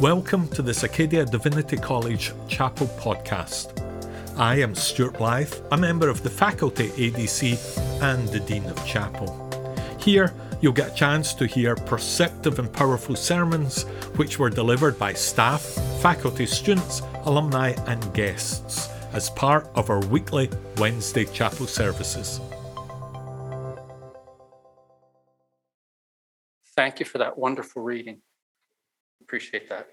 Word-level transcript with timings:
Welcome 0.00 0.48
to 0.48 0.60
the 0.60 0.78
Acadia 0.84 1.24
Divinity 1.24 1.76
College 1.76 2.32
Chapel 2.48 2.88
podcast. 2.98 3.80
I 4.36 4.56
am 4.56 4.74
Stuart 4.74 5.18
Blythe, 5.18 5.54
a 5.70 5.76
member 5.76 6.08
of 6.08 6.24
the 6.24 6.30
faculty 6.30 6.88
ADC 6.88 8.02
and 8.02 8.28
the 8.30 8.40
Dean 8.40 8.64
of 8.64 8.84
Chapel. 8.84 9.30
Here, 10.00 10.34
you'll 10.60 10.72
get 10.72 10.90
a 10.90 10.94
chance 10.96 11.32
to 11.34 11.46
hear 11.46 11.76
perceptive 11.76 12.58
and 12.58 12.72
powerful 12.72 13.14
sermons 13.14 13.84
which 14.16 14.36
were 14.36 14.50
delivered 14.50 14.98
by 14.98 15.12
staff, 15.12 15.62
faculty, 16.02 16.44
students, 16.44 17.00
alumni, 17.22 17.70
and 17.86 18.12
guests 18.14 18.88
as 19.12 19.30
part 19.30 19.68
of 19.76 19.90
our 19.90 20.04
weekly 20.06 20.50
Wednesday 20.78 21.24
chapel 21.24 21.68
services. 21.68 22.40
Thank 26.74 26.98
you 26.98 27.06
for 27.06 27.18
that 27.18 27.38
wonderful 27.38 27.82
reading. 27.82 28.22
Appreciate 29.34 29.68
that. 29.68 29.88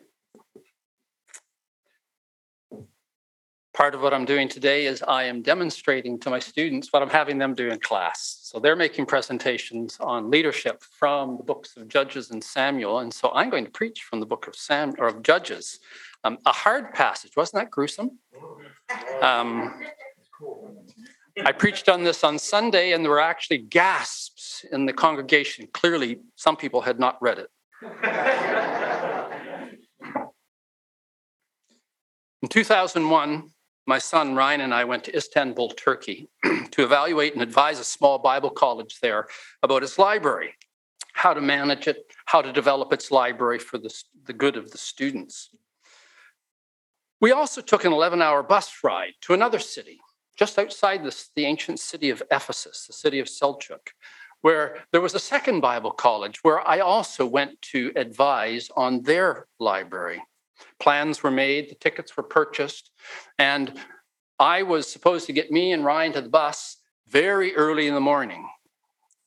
Part 3.73 3.95
of 3.95 4.01
what 4.01 4.13
I'm 4.13 4.23
doing 4.23 4.47
today 4.47 4.85
is 4.85 5.01
I 5.01 5.23
am 5.23 5.41
demonstrating 5.41 6.19
to 6.19 6.29
my 6.29 6.37
students 6.37 6.93
what 6.93 7.01
I'm 7.01 7.09
having 7.09 7.39
them 7.39 7.55
do 7.55 7.71
in 7.71 7.79
class. 7.79 8.37
So 8.43 8.59
they're 8.59 8.75
making 8.75 9.07
presentations 9.07 9.97
on 9.99 10.29
leadership 10.29 10.83
from 10.83 11.37
the 11.37 11.43
books 11.43 11.75
of 11.75 11.87
Judges 11.87 12.29
and 12.29 12.43
Samuel, 12.43 12.99
and 12.99 13.11
so 13.11 13.31
I'm 13.33 13.49
going 13.49 13.65
to 13.65 13.71
preach 13.71 14.03
from 14.03 14.19
the 14.19 14.27
book 14.27 14.45
of 14.45 14.55
Sam 14.55 14.93
or 14.99 15.07
of 15.07 15.23
Judges. 15.23 15.79
Um, 16.23 16.37
a 16.45 16.51
hard 16.51 16.93
passage, 16.93 17.31
wasn't 17.35 17.63
that 17.63 17.71
gruesome? 17.71 18.19
Um, 19.23 19.73
I 21.43 21.51
preached 21.51 21.89
on 21.89 22.03
this 22.03 22.23
on 22.23 22.37
Sunday, 22.37 22.91
and 22.91 23.03
there 23.03 23.09
were 23.09 23.19
actually 23.19 23.57
gasps 23.57 24.65
in 24.71 24.85
the 24.85 24.93
congregation. 24.93 25.67
Clearly, 25.73 26.19
some 26.35 26.55
people 26.55 26.81
had 26.81 26.99
not 26.99 27.19
read 27.23 27.39
it. 27.39 27.49
In 32.41 32.49
2001, 32.49 33.51
my 33.85 33.99
son 33.99 34.33
Ryan 34.33 34.61
and 34.61 34.73
I 34.73 34.83
went 34.83 35.03
to 35.03 35.15
Istanbul, 35.15 35.69
Turkey, 35.69 36.27
to 36.71 36.83
evaluate 36.83 37.33
and 37.33 37.43
advise 37.43 37.79
a 37.79 37.83
small 37.83 38.17
Bible 38.17 38.49
college 38.49 38.99
there 38.99 39.27
about 39.61 39.83
its 39.83 39.99
library, 39.99 40.55
how 41.13 41.35
to 41.35 41.41
manage 41.41 41.87
it, 41.87 42.11
how 42.25 42.41
to 42.41 42.51
develop 42.51 42.91
its 42.93 43.11
library 43.11 43.59
for 43.59 43.77
the, 43.77 43.93
the 44.25 44.33
good 44.33 44.57
of 44.57 44.71
the 44.71 44.79
students. 44.79 45.49
We 47.19 47.31
also 47.31 47.61
took 47.61 47.85
an 47.85 47.93
11 47.93 48.23
hour 48.23 48.41
bus 48.41 48.71
ride 48.83 49.13
to 49.21 49.35
another 49.35 49.59
city, 49.59 49.99
just 50.35 50.57
outside 50.57 51.03
this, 51.03 51.29
the 51.35 51.45
ancient 51.45 51.79
city 51.79 52.09
of 52.09 52.23
Ephesus, 52.31 52.87
the 52.87 52.93
city 52.93 53.19
of 53.19 53.27
Seljuk, 53.27 53.89
where 54.41 54.79
there 54.91 55.01
was 55.01 55.13
a 55.13 55.19
second 55.19 55.61
Bible 55.61 55.91
college 55.91 56.39
where 56.41 56.67
I 56.67 56.79
also 56.79 57.23
went 57.23 57.61
to 57.73 57.91
advise 57.95 58.71
on 58.75 59.03
their 59.03 59.45
library. 59.59 60.23
Plans 60.79 61.23
were 61.23 61.31
made, 61.31 61.69
the 61.69 61.75
tickets 61.75 62.15
were 62.17 62.23
purchased, 62.23 62.91
and 63.37 63.73
I 64.39 64.63
was 64.63 64.91
supposed 64.91 65.27
to 65.27 65.33
get 65.33 65.51
me 65.51 65.71
and 65.71 65.85
Ryan 65.85 66.13
to 66.13 66.21
the 66.21 66.29
bus 66.29 66.77
very 67.07 67.55
early 67.55 67.87
in 67.87 67.93
the 67.93 67.99
morning. 67.99 68.49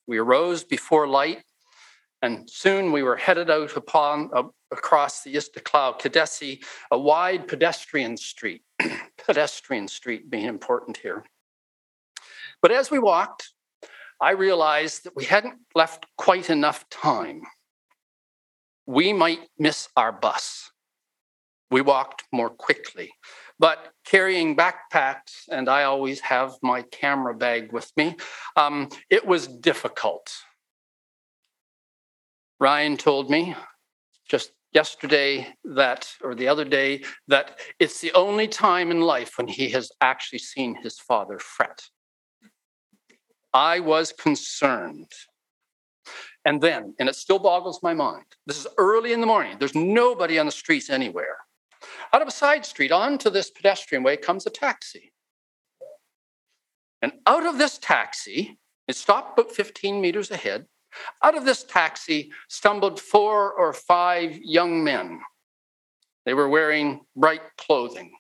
We 0.07 0.19
arose 0.19 0.65
before 0.65 1.07
light, 1.07 1.45
and 2.23 2.49
soon 2.51 2.93
we 2.93 3.03
were 3.03 3.17
headed 3.17 3.51
out 3.51 3.77
upon 3.77 4.31
uh, 4.35 4.45
across 4.73 5.23
the 5.23 5.35
Istiklal 5.35 6.01
Caddesi, 6.01 6.65
a 6.91 6.99
wide 6.99 7.47
pedestrian 7.47 8.17
street. 8.17 8.63
pedestrian 9.27 9.89
street 9.89 10.29
being 10.31 10.47
important 10.47 10.97
here. 10.97 11.25
But 12.61 12.73
as 12.73 12.91
we 12.91 12.99
walked, 12.99 13.51
I 14.21 14.33
realized 14.33 15.05
that 15.05 15.17
we 15.17 15.25
hadn't 15.25 15.55
left 15.75 16.07
quite 16.17 16.51
enough 16.51 16.89
time. 16.89 17.43
We 18.87 19.13
might 19.13 19.49
miss 19.59 19.89
our 19.97 20.13
bus. 20.13 20.71
We 21.71 21.81
walked 21.81 22.25
more 22.33 22.51
quickly. 22.51 23.11
But 23.59 23.93
carrying 24.05 24.57
backpacks, 24.57 25.49
and 25.51 25.69
I 25.69 25.85
always 25.85 26.21
have 26.21 26.55
my 26.63 26.83
camera 26.83 27.35
bag 27.35 27.73
with 27.73 27.91
me, 27.97 28.17
um, 28.57 28.89
it 29.11 29.27
was 29.27 29.47
difficult. 29.47 30.33
Ryan 32.61 32.97
told 32.97 33.31
me 33.31 33.55
just 34.29 34.53
yesterday 34.73 35.55
that, 35.65 36.09
or 36.23 36.35
the 36.35 36.49
other 36.49 36.65
day, 36.65 37.05
that 37.29 37.61
it's 37.79 38.01
the 38.01 38.13
only 38.13 38.49
time 38.49 38.91
in 38.91 39.01
life 39.01 39.39
when 39.39 39.49
he 39.49 39.71
has 39.71 39.91
actually 40.01 40.41
seen 40.41 40.75
his 40.75 40.99
father 40.99 41.39
fret. 41.39 41.83
I 43.53 43.81
was 43.81 44.13
concerned. 44.13 45.13
And 46.45 46.61
then, 46.61 46.95
and 46.99 47.09
it 47.09 47.15
still 47.15 47.39
boggles 47.39 47.83
my 47.83 47.95
mind, 47.95 48.25
this 48.47 48.59
is 48.59 48.67
early 48.77 49.13
in 49.13 49.21
the 49.21 49.27
morning, 49.27 49.57
there's 49.59 49.75
nobody 49.75 50.39
on 50.39 50.47
the 50.47 50.53
streets 50.53 50.91
anywhere. 50.91 51.39
Out 52.13 52.23
of 52.23 52.29
a 52.29 52.33
side 52.33 52.65
street 52.65 52.93
onto 52.93 53.31
this 53.31 53.51
pedestrian 53.51 54.03
way 54.03 54.17
comes 54.17 54.47
a 54.47 54.51
taxi. 54.51 55.13
And 57.03 57.13
out 57.27 57.45
of 57.45 57.59
this 57.59 57.79
taxi, 57.79 58.59
it 58.89 58.97
stopped 58.97 59.39
about 59.39 59.53
15 59.53 60.01
meters 60.01 60.31
ahead. 60.31 60.67
Out 61.23 61.37
of 61.37 61.45
this 61.45 61.65
taxi 61.65 62.33
stumbled 62.49 63.01
four 63.01 63.53
or 63.53 63.73
five 63.73 64.37
young 64.39 64.85
men. 64.85 65.21
They 66.25 66.35
were 66.35 66.49
wearing 66.49 67.01
bright 67.17 67.43
clothing. 67.59 68.13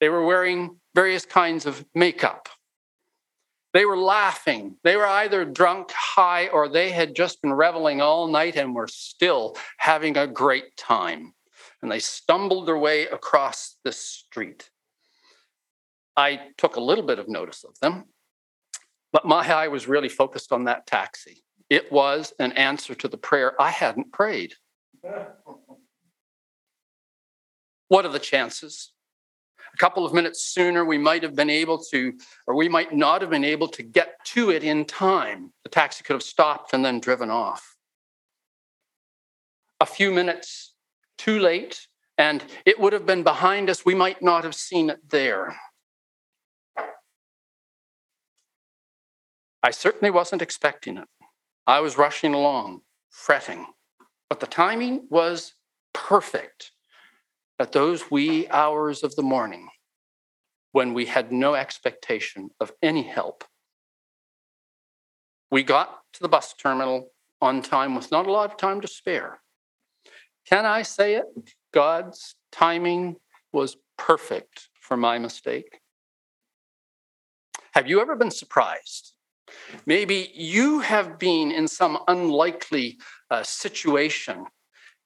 They 0.00 0.08
were 0.08 0.24
wearing 0.24 0.78
various 0.94 1.24
kinds 1.24 1.66
of 1.66 1.84
makeup. 1.94 2.48
They 3.72 3.84
were 3.84 3.98
laughing. 3.98 4.76
They 4.84 4.96
were 4.96 5.06
either 5.06 5.44
drunk, 5.44 5.90
high, 5.92 6.48
or 6.48 6.68
they 6.68 6.90
had 6.90 7.16
just 7.16 7.42
been 7.42 7.52
reveling 7.52 8.00
all 8.00 8.28
night 8.28 8.56
and 8.56 8.74
were 8.74 8.88
still 8.88 9.56
having 9.78 10.16
a 10.16 10.26
great 10.26 10.76
time 10.76 11.34
and 11.82 11.90
they 11.90 11.98
stumbled 11.98 12.66
their 12.66 12.78
way 12.78 13.06
across 13.06 13.76
the 13.84 13.92
street. 13.92 14.70
I 16.16 16.40
took 16.56 16.76
a 16.76 16.80
little 16.80 17.04
bit 17.04 17.18
of 17.18 17.28
notice 17.28 17.64
of 17.64 17.78
them, 17.80 18.04
but 19.12 19.26
my 19.26 19.46
eye 19.46 19.68
was 19.68 19.86
really 19.86 20.08
focused 20.08 20.52
on 20.52 20.64
that 20.64 20.86
taxi. 20.86 21.42
It 21.68 21.92
was 21.92 22.32
an 22.38 22.52
answer 22.52 22.94
to 22.94 23.08
the 23.08 23.18
prayer 23.18 23.60
I 23.60 23.70
hadn't 23.70 24.12
prayed. 24.12 24.54
What 27.88 28.04
are 28.04 28.10
the 28.10 28.18
chances? 28.18 28.92
A 29.72 29.76
couple 29.76 30.04
of 30.04 30.12
minutes 30.12 30.42
sooner, 30.42 30.84
we 30.84 30.98
might 30.98 31.22
have 31.22 31.36
been 31.36 31.50
able 31.50 31.78
to, 31.90 32.14
or 32.46 32.56
we 32.56 32.68
might 32.68 32.94
not 32.94 33.20
have 33.20 33.30
been 33.30 33.44
able 33.44 33.68
to 33.68 33.82
get 33.82 34.24
to 34.26 34.50
it 34.50 34.64
in 34.64 34.84
time. 34.86 35.52
The 35.64 35.68
taxi 35.68 36.02
could 36.02 36.14
have 36.14 36.22
stopped 36.22 36.72
and 36.72 36.84
then 36.84 36.98
driven 36.98 37.30
off. 37.30 37.76
A 39.80 39.86
few 39.86 40.10
minutes 40.10 40.74
too 41.18 41.38
late, 41.38 41.86
and 42.18 42.44
it 42.64 42.78
would 42.78 42.92
have 42.92 43.06
been 43.06 43.22
behind 43.22 43.68
us. 43.70 43.84
We 43.84 43.94
might 43.94 44.22
not 44.22 44.44
have 44.44 44.54
seen 44.54 44.90
it 44.90 45.10
there. 45.10 45.56
I 49.62 49.70
certainly 49.70 50.10
wasn't 50.10 50.42
expecting 50.42 50.96
it. 50.96 51.08
I 51.66 51.80
was 51.80 51.98
rushing 51.98 52.34
along, 52.34 52.82
fretting, 53.10 53.66
but 54.28 54.40
the 54.40 54.46
timing 54.46 55.08
was 55.10 55.54
perfect 55.92 56.70
at 57.58 57.72
those 57.72 58.10
wee 58.10 58.46
hours 58.48 59.02
of 59.02 59.16
the 59.16 59.22
morning 59.22 59.68
when 60.72 60.94
we 60.94 61.06
had 61.06 61.32
no 61.32 61.54
expectation 61.54 62.50
of 62.60 62.72
any 62.82 63.02
help. 63.02 63.44
We 65.50 65.62
got 65.62 66.00
to 66.12 66.20
the 66.20 66.28
bus 66.28 66.54
terminal 66.54 67.12
on 67.40 67.62
time 67.62 67.94
with 67.94 68.10
not 68.10 68.26
a 68.26 68.32
lot 68.32 68.50
of 68.50 68.56
time 68.56 68.80
to 68.82 68.88
spare. 68.88 69.40
Can 70.48 70.64
I 70.64 70.82
say 70.82 71.16
it? 71.16 71.26
God's 71.72 72.36
timing 72.52 73.16
was 73.52 73.76
perfect 73.98 74.68
for 74.80 74.96
my 74.96 75.18
mistake. 75.18 75.80
Have 77.72 77.88
you 77.88 78.00
ever 78.00 78.16
been 78.16 78.30
surprised? 78.30 79.14
Maybe 79.84 80.30
you 80.34 80.80
have 80.80 81.18
been 81.18 81.50
in 81.50 81.68
some 81.68 81.98
unlikely 82.08 82.98
uh, 83.30 83.42
situation. 83.42 84.44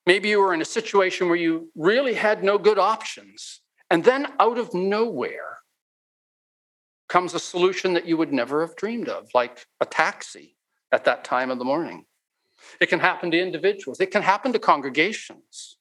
Maybe 0.06 0.28
you 0.28 0.40
were 0.40 0.54
in 0.54 0.62
a 0.62 0.66
situation 0.66 1.28
where 1.28 1.36
you 1.36 1.70
really 1.74 2.14
had 2.14 2.44
no 2.44 2.58
good 2.58 2.78
options. 2.78 3.60
And 3.90 4.04
then 4.04 4.32
out 4.38 4.58
of 4.58 4.72
nowhere 4.72 5.58
comes 7.08 7.34
a 7.34 7.40
solution 7.40 7.92
that 7.94 8.06
you 8.06 8.16
would 8.16 8.32
never 8.32 8.60
have 8.60 8.76
dreamed 8.76 9.08
of, 9.08 9.28
like 9.34 9.66
a 9.80 9.86
taxi 9.86 10.56
at 10.92 11.04
that 11.04 11.24
time 11.24 11.50
of 11.50 11.58
the 11.58 11.64
morning. 11.64 12.04
It 12.80 12.88
can 12.88 13.00
happen 13.00 13.30
to 13.30 13.38
individuals, 13.38 14.00
it 14.00 14.10
can 14.10 14.22
happen 14.22 14.52
to 14.52 14.58
congregations. 14.58 15.76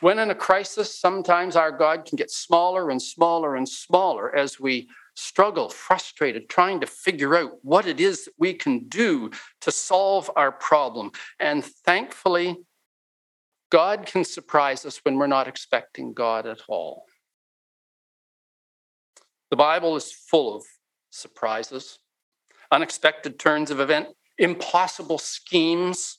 When 0.00 0.18
in 0.18 0.30
a 0.30 0.34
crisis, 0.34 0.98
sometimes 0.98 1.56
our 1.56 1.72
God 1.72 2.04
can 2.04 2.16
get 2.16 2.30
smaller 2.30 2.90
and 2.90 3.00
smaller 3.00 3.56
and 3.56 3.66
smaller 3.66 4.36
as 4.36 4.60
we 4.60 4.88
struggle, 5.14 5.70
frustrated, 5.70 6.50
trying 6.50 6.80
to 6.80 6.86
figure 6.86 7.34
out 7.34 7.52
what 7.62 7.86
it 7.86 7.98
is 7.98 8.26
that 8.26 8.34
we 8.38 8.52
can 8.52 8.86
do 8.88 9.30
to 9.62 9.72
solve 9.72 10.30
our 10.36 10.52
problem. 10.52 11.12
And 11.40 11.64
thankfully, 11.64 12.58
God 13.70 14.06
can 14.06 14.24
surprise 14.24 14.84
us 14.84 15.00
when 15.02 15.16
we're 15.16 15.26
not 15.26 15.48
expecting 15.48 16.12
God 16.12 16.46
at 16.46 16.60
all. 16.68 17.04
The 19.50 19.56
Bible 19.56 19.96
is 19.96 20.12
full 20.12 20.56
of 20.56 20.64
surprises, 21.10 21.98
unexpected 22.70 23.38
turns 23.38 23.70
of 23.70 23.80
event, 23.80 24.08
impossible 24.38 25.18
schemes. 25.18 26.18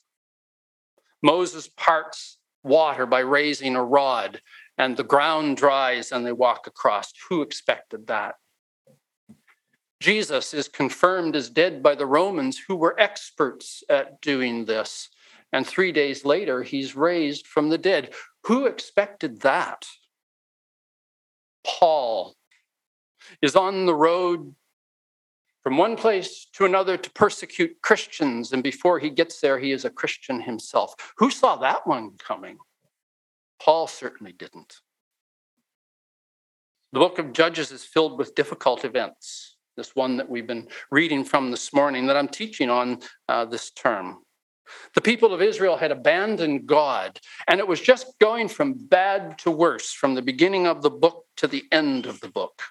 Moses 1.21 1.67
parts 1.67 2.37
water 2.63 3.05
by 3.05 3.19
raising 3.19 3.75
a 3.75 3.83
rod, 3.83 4.41
and 4.77 4.95
the 4.95 5.03
ground 5.03 5.57
dries 5.57 6.11
and 6.11 6.25
they 6.25 6.31
walk 6.31 6.67
across. 6.67 7.13
Who 7.29 7.41
expected 7.41 8.07
that? 8.07 8.35
Jesus 9.99 10.53
is 10.53 10.67
confirmed 10.67 11.35
as 11.35 11.49
dead 11.49 11.81
by 11.81 11.95
the 11.95 12.05
Romans, 12.05 12.61
who 12.67 12.75
were 12.75 12.99
experts 12.99 13.83
at 13.89 14.21
doing 14.21 14.65
this. 14.65 15.09
And 15.51 15.65
three 15.65 15.91
days 15.91 16.23
later, 16.25 16.61
he's 16.61 16.95
raised 16.95 17.47
from 17.47 17.69
the 17.69 17.77
dead. 17.77 18.13
Who 18.43 18.65
expected 18.65 19.41
that? 19.41 19.85
Paul 21.65 22.35
is 23.41 23.55
on 23.55 23.85
the 23.85 23.95
road 23.95 24.53
from 25.67 25.75
one 25.75 25.97
place 25.97 26.47
to 26.53 26.63
another 26.63 26.95
to 26.95 27.11
persecute 27.11 27.81
Christians. 27.81 28.53
And 28.53 28.63
before 28.63 28.99
he 28.99 29.09
gets 29.09 29.41
there, 29.41 29.59
he 29.59 29.73
is 29.73 29.83
a 29.83 29.89
Christian 29.89 30.39
himself. 30.39 30.95
Who 31.17 31.29
saw 31.29 31.57
that 31.57 31.85
one 31.85 32.11
coming? 32.17 32.57
Paul 33.61 33.87
certainly 33.87 34.31
didn't. 34.31 34.77
The 36.93 36.99
book 36.99 37.19
of 37.19 37.33
Judges 37.33 37.73
is 37.73 37.83
filled 37.83 38.17
with 38.17 38.33
difficult 38.33 38.85
events 38.85 39.57
this 39.75 39.93
one 39.93 40.15
that 40.15 40.29
we've 40.29 40.47
been 40.47 40.69
reading 40.89 41.25
from 41.25 41.51
this 41.51 41.73
morning 41.73 42.07
that 42.07 42.15
I'm 42.15 42.29
teaching 42.29 42.69
on 42.69 42.99
uh, 43.27 43.43
this 43.43 43.69
term. 43.71 44.19
The 44.95 45.01
people 45.01 45.33
of 45.33 45.41
Israel 45.41 45.75
had 45.75 45.91
abandoned 45.91 46.65
God, 46.65 47.19
and 47.49 47.59
it 47.59 47.67
was 47.67 47.81
just 47.81 48.17
going 48.19 48.47
from 48.47 48.73
bad 48.73 49.37
to 49.39 49.51
worse 49.51 49.91
from 49.91 50.15
the 50.15 50.21
beginning 50.21 50.65
of 50.65 50.81
the 50.81 50.89
book 50.89 51.25
to 51.35 51.47
the 51.47 51.65
end 51.73 52.05
of 52.05 52.21
the 52.21 52.29
book. 52.29 52.63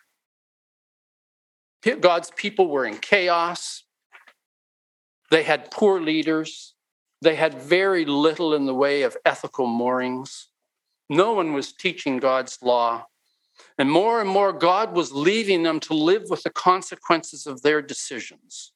God's 2.01 2.31
people 2.33 2.69
were 2.69 2.85
in 2.85 2.99
chaos. 2.99 3.85
They 5.31 5.43
had 5.43 5.71
poor 5.71 6.01
leaders. 6.01 6.75
They 7.23 7.37
had 7.37 7.55
very 7.55 8.05
little 8.05 8.55
in 8.55 8.67
the 8.67 8.75
way 8.75 9.03
of 9.03 9.17
ethical 9.25 9.67
moorings. 9.67 10.49
No 11.09 11.33
one 11.33 11.53
was 11.53 11.73
teaching 11.73 12.19
God's 12.19 12.59
law. 12.63 13.07
And 13.79 13.91
more 13.91 14.21
and 14.21 14.29
more, 14.29 14.53
God 14.53 14.95
was 14.95 15.13
leaving 15.13 15.63
them 15.63 15.81
to 15.81 15.95
live 15.95 16.25
with 16.29 16.43
the 16.43 16.51
consequences 16.51 17.47
of 17.47 17.63
their 17.63 17.81
decisions. 17.81 18.73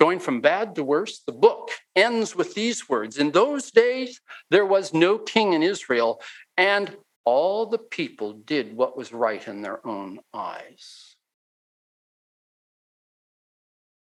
Going 0.00 0.18
from 0.18 0.40
bad 0.40 0.74
to 0.74 0.84
worse, 0.84 1.20
the 1.24 1.32
book 1.32 1.70
ends 1.94 2.34
with 2.34 2.54
these 2.54 2.88
words 2.88 3.18
In 3.18 3.30
those 3.30 3.70
days, 3.70 4.20
there 4.50 4.66
was 4.66 4.92
no 4.92 5.18
king 5.18 5.52
in 5.52 5.62
Israel, 5.62 6.20
and 6.56 6.96
all 7.24 7.66
the 7.66 7.78
people 7.78 8.32
did 8.32 8.76
what 8.76 8.96
was 8.96 9.12
right 9.12 9.46
in 9.46 9.62
their 9.62 9.86
own 9.86 10.18
eyes. 10.34 11.11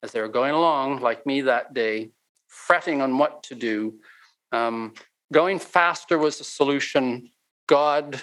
As 0.01 0.11
they 0.11 0.21
were 0.21 0.29
going 0.29 0.51
along, 0.51 1.01
like 1.01 1.25
me 1.25 1.41
that 1.41 1.73
day, 1.73 2.11
fretting 2.47 3.01
on 3.01 3.17
what 3.17 3.43
to 3.43 3.55
do, 3.55 3.99
um, 4.51 4.93
going 5.31 5.59
faster 5.59 6.17
was 6.17 6.37
the 6.37 6.43
solution. 6.43 7.29
God 7.67 8.21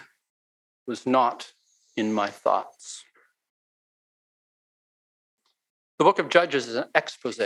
was 0.86 1.06
not 1.06 1.52
in 1.96 2.12
my 2.12 2.28
thoughts. 2.28 3.04
The 5.98 6.04
book 6.04 6.18
of 6.18 6.28
Judges 6.28 6.68
is 6.68 6.76
an 6.76 6.84
expose 6.94 7.40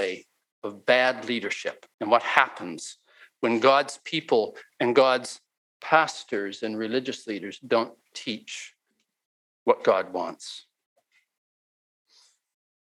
of 0.63 0.85
bad 0.87 1.25
leadership 1.27 1.87
and 2.01 2.11
what 2.11 2.23
happens 2.23 2.99
when 3.41 3.61
God's 3.61 3.99
people 4.05 4.57
and 4.81 4.95
God's 4.95 5.41
pastors 5.81 6.63
and 6.63 6.79
religious 6.79 7.27
leaders 7.27 7.59
don't 7.67 7.95
teach 8.13 8.75
what 9.65 9.85
God 9.85 10.13
wants. 10.13 10.67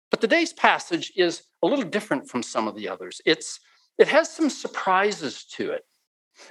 But 0.09 0.21
today's 0.21 0.54
passage 0.54 1.12
is 1.15 1.44
a 1.63 1.68
little 1.68 1.86
different 1.86 2.30
from 2.30 2.44
some 2.44 2.68
of 2.68 2.75
the 2.75 2.88
others. 2.88 3.21
It's, 3.25 3.59
it 3.98 4.07
has 4.07 4.31
some 4.31 4.50
surprises 4.50 5.45
to 5.56 5.71
it. 5.71 5.83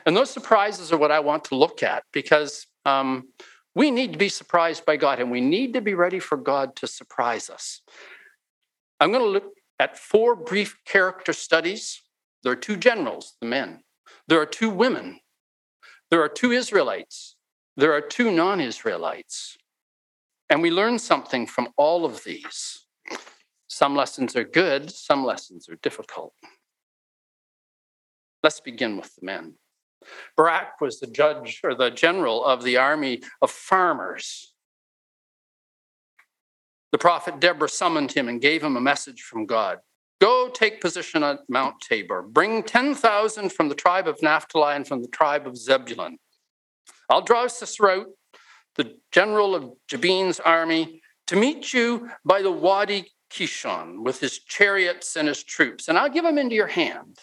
And 0.04 0.16
those 0.16 0.30
surprises 0.30 0.92
are 0.92 0.98
what 0.98 1.12
I 1.12 1.20
want 1.20 1.44
to 1.44 1.54
look 1.54 1.82
at 1.82 2.02
because 2.12 2.66
um, 2.84 3.28
we 3.74 3.90
need 3.90 4.12
to 4.12 4.18
be 4.18 4.28
surprised 4.28 4.84
by 4.84 4.96
God 4.96 5.20
and 5.20 5.30
we 5.30 5.40
need 5.40 5.74
to 5.74 5.80
be 5.80 5.94
ready 5.94 6.18
for 6.18 6.36
God 6.36 6.76
to 6.76 6.86
surprise 6.86 7.48
us. 7.48 7.80
I'm 9.00 9.10
going 9.10 9.22
to 9.22 9.28
look 9.28 9.52
at 9.78 9.98
four 9.98 10.34
brief 10.34 10.78
character 10.84 11.32
studies. 11.32 12.00
There 12.42 12.52
are 12.52 12.56
two 12.56 12.76
generals, 12.76 13.34
the 13.40 13.46
men. 13.46 13.80
There 14.28 14.40
are 14.40 14.46
two 14.46 14.70
women. 14.70 15.20
There 16.10 16.22
are 16.22 16.28
two 16.28 16.52
Israelites. 16.52 17.36
There 17.76 17.92
are 17.92 18.00
two 18.00 18.30
non 18.30 18.60
Israelites. 18.60 19.56
And 20.48 20.62
we 20.62 20.70
learn 20.70 20.98
something 20.98 21.46
from 21.46 21.68
all 21.76 22.04
of 22.04 22.24
these. 22.24 22.85
Some 23.76 23.94
lessons 23.94 24.34
are 24.34 24.42
good, 24.42 24.90
some 24.90 25.22
lessons 25.22 25.68
are 25.68 25.76
difficult. 25.82 26.32
Let's 28.42 28.58
begin 28.58 28.96
with 28.96 29.14
the 29.16 29.26
men. 29.26 29.56
Barak 30.34 30.80
was 30.80 30.98
the 30.98 31.06
judge 31.06 31.60
or 31.62 31.74
the 31.74 31.90
general 31.90 32.42
of 32.42 32.64
the 32.64 32.78
army 32.78 33.20
of 33.42 33.50
farmers. 33.50 34.54
The 36.90 36.96
prophet 36.96 37.38
Deborah 37.38 37.68
summoned 37.68 38.12
him 38.12 38.30
and 38.30 38.40
gave 38.40 38.64
him 38.64 38.78
a 38.78 38.80
message 38.80 39.20
from 39.20 39.44
God. 39.44 39.80
Go 40.22 40.48
take 40.48 40.80
position 40.80 41.22
at 41.22 41.40
Mount 41.50 41.74
Tabor. 41.86 42.22
Bring 42.22 42.62
10,000 42.62 43.52
from 43.52 43.68
the 43.68 43.74
tribe 43.74 44.08
of 44.08 44.22
Naphtali 44.22 44.74
and 44.74 44.88
from 44.88 45.02
the 45.02 45.08
tribe 45.08 45.46
of 45.46 45.54
Zebulun. 45.54 46.16
I'll 47.10 47.20
draw 47.20 47.46
Sisera 47.46 48.06
the 48.76 48.96
general 49.12 49.54
of 49.54 49.70
Jabin's 49.86 50.40
army, 50.40 51.02
to 51.26 51.36
meet 51.36 51.74
you 51.74 52.08
by 52.24 52.40
the 52.40 52.50
Wadi 52.50 53.10
Kishon 53.30 54.04
with 54.04 54.20
his 54.20 54.38
chariots 54.38 55.16
and 55.16 55.28
his 55.28 55.42
troops, 55.42 55.88
and 55.88 55.98
I'll 55.98 56.10
give 56.10 56.24
him 56.24 56.38
into 56.38 56.54
your 56.54 56.66
hand. 56.66 57.18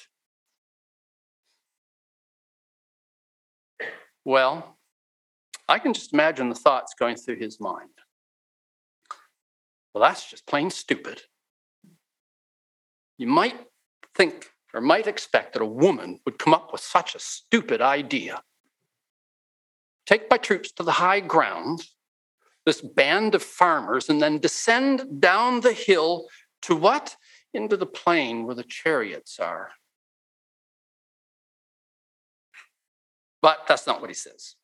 Well, 4.25 4.77
I 5.67 5.79
can 5.79 5.93
just 5.93 6.13
imagine 6.13 6.49
the 6.49 6.55
thoughts 6.55 6.93
going 6.97 7.15
through 7.15 7.37
his 7.37 7.59
mind. 7.59 7.89
Well, 9.93 10.03
that's 10.03 10.29
just 10.29 10.45
plain 10.45 10.69
stupid. 10.69 11.21
You 13.17 13.27
might 13.27 13.59
think 14.15 14.49
or 14.73 14.81
might 14.81 15.07
expect 15.07 15.53
that 15.53 15.61
a 15.61 15.67
woman 15.67 16.19
would 16.25 16.39
come 16.39 16.53
up 16.53 16.71
with 16.71 16.81
such 16.81 17.15
a 17.15 17.19
stupid 17.19 17.81
idea. 17.81 18.41
Take 20.05 20.29
my 20.29 20.37
troops 20.37 20.71
to 20.73 20.83
the 20.83 20.91
high 20.93 21.19
ground, 21.19 21.85
this 22.65 22.81
band 22.81 23.35
of 23.35 23.43
farmers, 23.43 24.09
and 24.09 24.21
then 24.21 24.39
descend 24.39 25.21
down 25.21 25.61
the 25.61 25.73
hill 25.73 26.27
to 26.63 26.75
what? 26.75 27.15
Into 27.53 27.77
the 27.77 27.85
plain 27.85 28.45
where 28.45 28.55
the 28.55 28.63
chariots 28.63 29.39
are. 29.39 29.71
But 33.41 33.67
that's 33.67 33.85
not 33.85 33.99
what 33.99 34.09
he 34.09 34.15
says. 34.15 34.55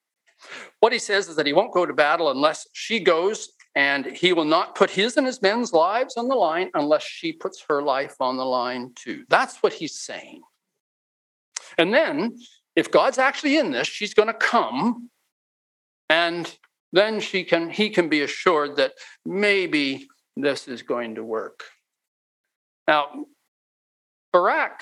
What 0.80 0.94
he 0.94 1.00
says 1.00 1.28
is 1.28 1.36
that 1.36 1.46
he 1.46 1.54
won't 1.54 1.74
go 1.74 1.86
to 1.86 1.94
battle 1.94 2.32
unless 2.32 2.66
she 2.74 3.00
goes, 3.02 3.50
and 3.76 4.06
he 4.06 4.34
will 4.34 4.46
not 4.46 4.76
put 4.76 4.90
his 4.90 5.18
and 5.18 5.28
his 5.28 5.42
men's 5.42 5.74
lives 5.74 6.16
on 6.18 6.30
the 6.30 6.36
line 6.36 6.72
unless 6.74 7.04
she 7.04 7.34
puts 7.34 7.64
her 7.68 7.82
life 7.82 8.16
on 8.20 8.38
the 8.38 8.46
line 8.46 8.92
too. 8.96 9.26
That's 9.30 9.62
what 9.62 9.74
he's 9.74 10.00
saying. 10.00 10.42
And 11.78 11.94
then, 11.94 12.38
if 12.76 12.90
God's 12.90 13.18
actually 13.18 13.58
in 13.58 13.72
this, 13.72 13.88
she's 13.88 14.14
going 14.14 14.28
to 14.28 14.34
come, 14.34 15.10
and 16.10 16.58
then 16.92 17.20
she 17.20 17.44
can 17.44 17.70
he 17.70 17.90
can 17.90 18.10
be 18.10 18.22
assured 18.22 18.76
that 18.78 18.94
maybe 19.26 20.08
this 20.36 20.68
is 20.68 20.82
going 20.82 21.16
to 21.16 21.24
work. 21.24 21.64
Now, 22.88 23.26
Barak 24.34 24.82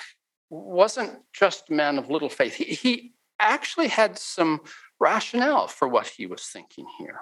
wasn't 0.50 1.18
just 1.32 1.70
a 1.70 1.74
man 1.74 1.98
of 1.98 2.10
little 2.10 2.28
faith. 2.28 2.54
He, 2.54 2.64
he 2.64 3.12
actually 3.38 3.88
had 3.88 4.18
some 4.18 4.60
rationale 5.00 5.68
for 5.68 5.88
what 5.88 6.06
he 6.06 6.26
was 6.26 6.42
thinking 6.42 6.86
here. 6.98 7.20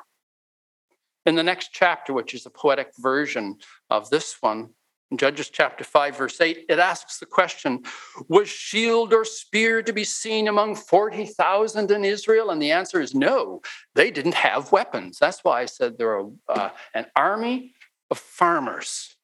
In 1.24 1.34
the 1.34 1.42
next 1.42 1.70
chapter, 1.72 2.12
which 2.12 2.34
is 2.34 2.46
a 2.46 2.50
poetic 2.50 2.92
version 2.98 3.56
of 3.90 4.08
this 4.10 4.36
one, 4.40 4.70
in 5.10 5.18
Judges 5.18 5.50
chapter 5.50 5.84
5, 5.84 6.16
verse 6.16 6.40
8, 6.40 6.64
it 6.68 6.78
asks 6.78 7.18
the 7.18 7.26
question 7.26 7.82
Was 8.28 8.48
shield 8.48 9.12
or 9.14 9.24
spear 9.24 9.82
to 9.82 9.92
be 9.92 10.04
seen 10.04 10.48
among 10.48 10.74
40,000 10.74 11.90
in 11.90 12.04
Israel? 12.04 12.50
And 12.50 12.60
the 12.60 12.72
answer 12.72 13.00
is 13.00 13.14
no, 13.14 13.60
they 13.94 14.10
didn't 14.10 14.34
have 14.34 14.72
weapons. 14.72 15.18
That's 15.18 15.44
why 15.44 15.62
I 15.62 15.66
said 15.66 15.96
they're 15.96 16.22
uh, 16.48 16.70
an 16.94 17.06
army 17.14 17.74
of 18.10 18.18
farmers. 18.18 19.16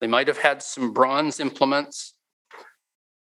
They 0.00 0.06
might 0.06 0.28
have 0.28 0.38
had 0.38 0.62
some 0.62 0.92
bronze 0.92 1.40
implements, 1.40 2.14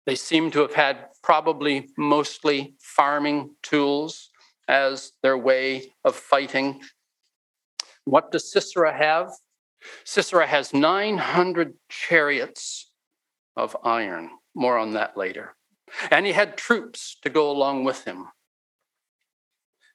they 0.06 0.14
seem 0.14 0.50
to 0.50 0.60
have 0.60 0.74
had 0.74 1.08
probably 1.22 1.88
mostly 1.96 2.74
farming 2.78 3.54
tools 3.62 4.30
as 4.68 5.12
their 5.22 5.38
way 5.38 5.94
of 6.04 6.14
fighting. 6.14 6.82
What 8.04 8.30
does 8.30 8.52
Sisera 8.52 8.96
have? 8.96 9.32
Sisera 10.04 10.46
has 10.46 10.74
900 10.74 11.74
chariots 11.88 12.90
of 13.56 13.76
iron. 13.84 14.30
More 14.54 14.78
on 14.78 14.92
that 14.92 15.16
later. 15.16 15.54
And 16.10 16.26
he 16.26 16.32
had 16.32 16.56
troops 16.56 17.16
to 17.22 17.30
go 17.30 17.50
along 17.50 17.84
with 17.84 18.04
him. 18.04 18.26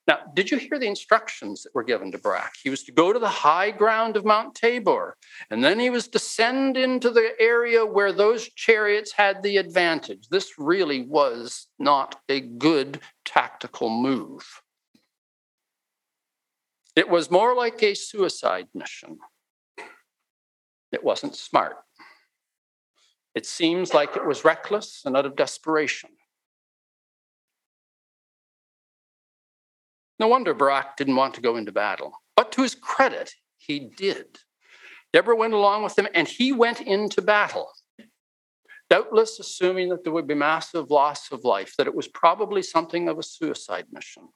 Now, 0.10 0.22
did 0.34 0.50
you 0.50 0.58
hear 0.58 0.80
the 0.80 0.88
instructions 0.88 1.62
that 1.62 1.76
were 1.76 1.84
given 1.84 2.12
to 2.12 2.18
Barak? 2.18 2.54
He 2.64 2.72
was 2.72 2.84
to 2.86 2.92
go 2.92 3.14
to 3.14 3.20
the 3.20 3.30
high 3.30 3.70
ground 3.70 4.18
of 4.18 4.26
Mount 4.26 4.56
Tabor, 4.56 5.16
and 5.52 5.64
then 5.64 5.80
he 5.80 5.92
was 5.92 6.08
to 6.08 6.18
send 6.18 6.78
into 6.78 7.12
the 7.12 7.34
area 7.40 7.86
where 7.86 8.12
those 8.12 8.50
chariots 8.50 9.12
had 9.12 9.44
the 9.44 9.58
advantage. 9.58 10.28
This 10.30 10.54
really 10.58 11.04
was 11.04 11.68
not 11.78 12.20
a 12.28 12.40
good 12.40 13.02
tactical 13.24 13.92
move. 13.92 14.64
It 16.96 17.08
was 17.08 17.30
more 17.30 17.56
like 17.56 17.84
a 17.84 17.94
suicide 17.94 18.68
mission. 18.74 19.20
It 20.92 21.04
wasn't 21.04 21.36
smart. 21.36 21.78
It 23.36 23.46
seems 23.46 23.94
like 23.94 24.16
it 24.16 24.26
was 24.26 24.44
reckless 24.44 25.04
and 25.06 25.16
out 25.16 25.26
of 25.26 25.36
desperation. 25.36 26.10
No 30.20 30.28
wonder 30.28 30.54
Barak 30.54 30.98
didn't 30.98 31.16
want 31.16 31.36
to 31.36 31.42
go 31.42 31.56
into 31.56 31.72
battle. 31.72 32.14
But 32.36 32.52
to 32.54 32.64
his 32.64 32.76
credit, 32.76 33.34
he 33.58 33.92
did. 33.96 34.40
Deborah 35.14 35.36
went 35.36 35.54
along 35.54 35.84
with 35.84 35.98
him 35.98 36.08
and 36.14 36.28
he 36.28 36.52
went 36.52 36.82
into 36.82 37.22
battle. 37.22 37.70
Doubtless 38.90 39.40
assuming 39.40 39.90
that 39.90 40.04
there 40.04 40.14
would 40.14 40.28
be 40.28 40.34
massive 40.34 40.90
loss 40.90 41.32
of 41.32 41.44
life, 41.44 41.76
that 41.78 41.88
it 41.88 41.96
was 41.96 42.08
probably 42.08 42.64
something 42.64 43.08
of 43.08 43.20
a 43.20 43.24
suicide 43.24 43.86
mission. 43.92 44.28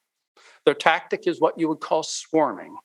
Their 0.65 0.75
tactic 0.75 1.27
is 1.27 1.41
what 1.41 1.59
you 1.59 1.67
would 1.67 1.79
call 1.79 2.03
swarming. 2.03 2.77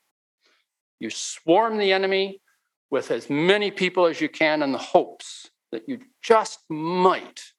You 0.98 1.10
swarm 1.10 1.78
the 1.78 1.92
enemy 1.92 2.40
with 2.90 3.10
as 3.10 3.28
many 3.28 3.70
people 3.70 4.06
as 4.06 4.20
you 4.20 4.28
can 4.28 4.62
in 4.62 4.72
the 4.72 4.78
hopes 4.78 5.50
that 5.72 5.88
you 5.88 5.98
just 6.22 6.60
might 6.68 7.52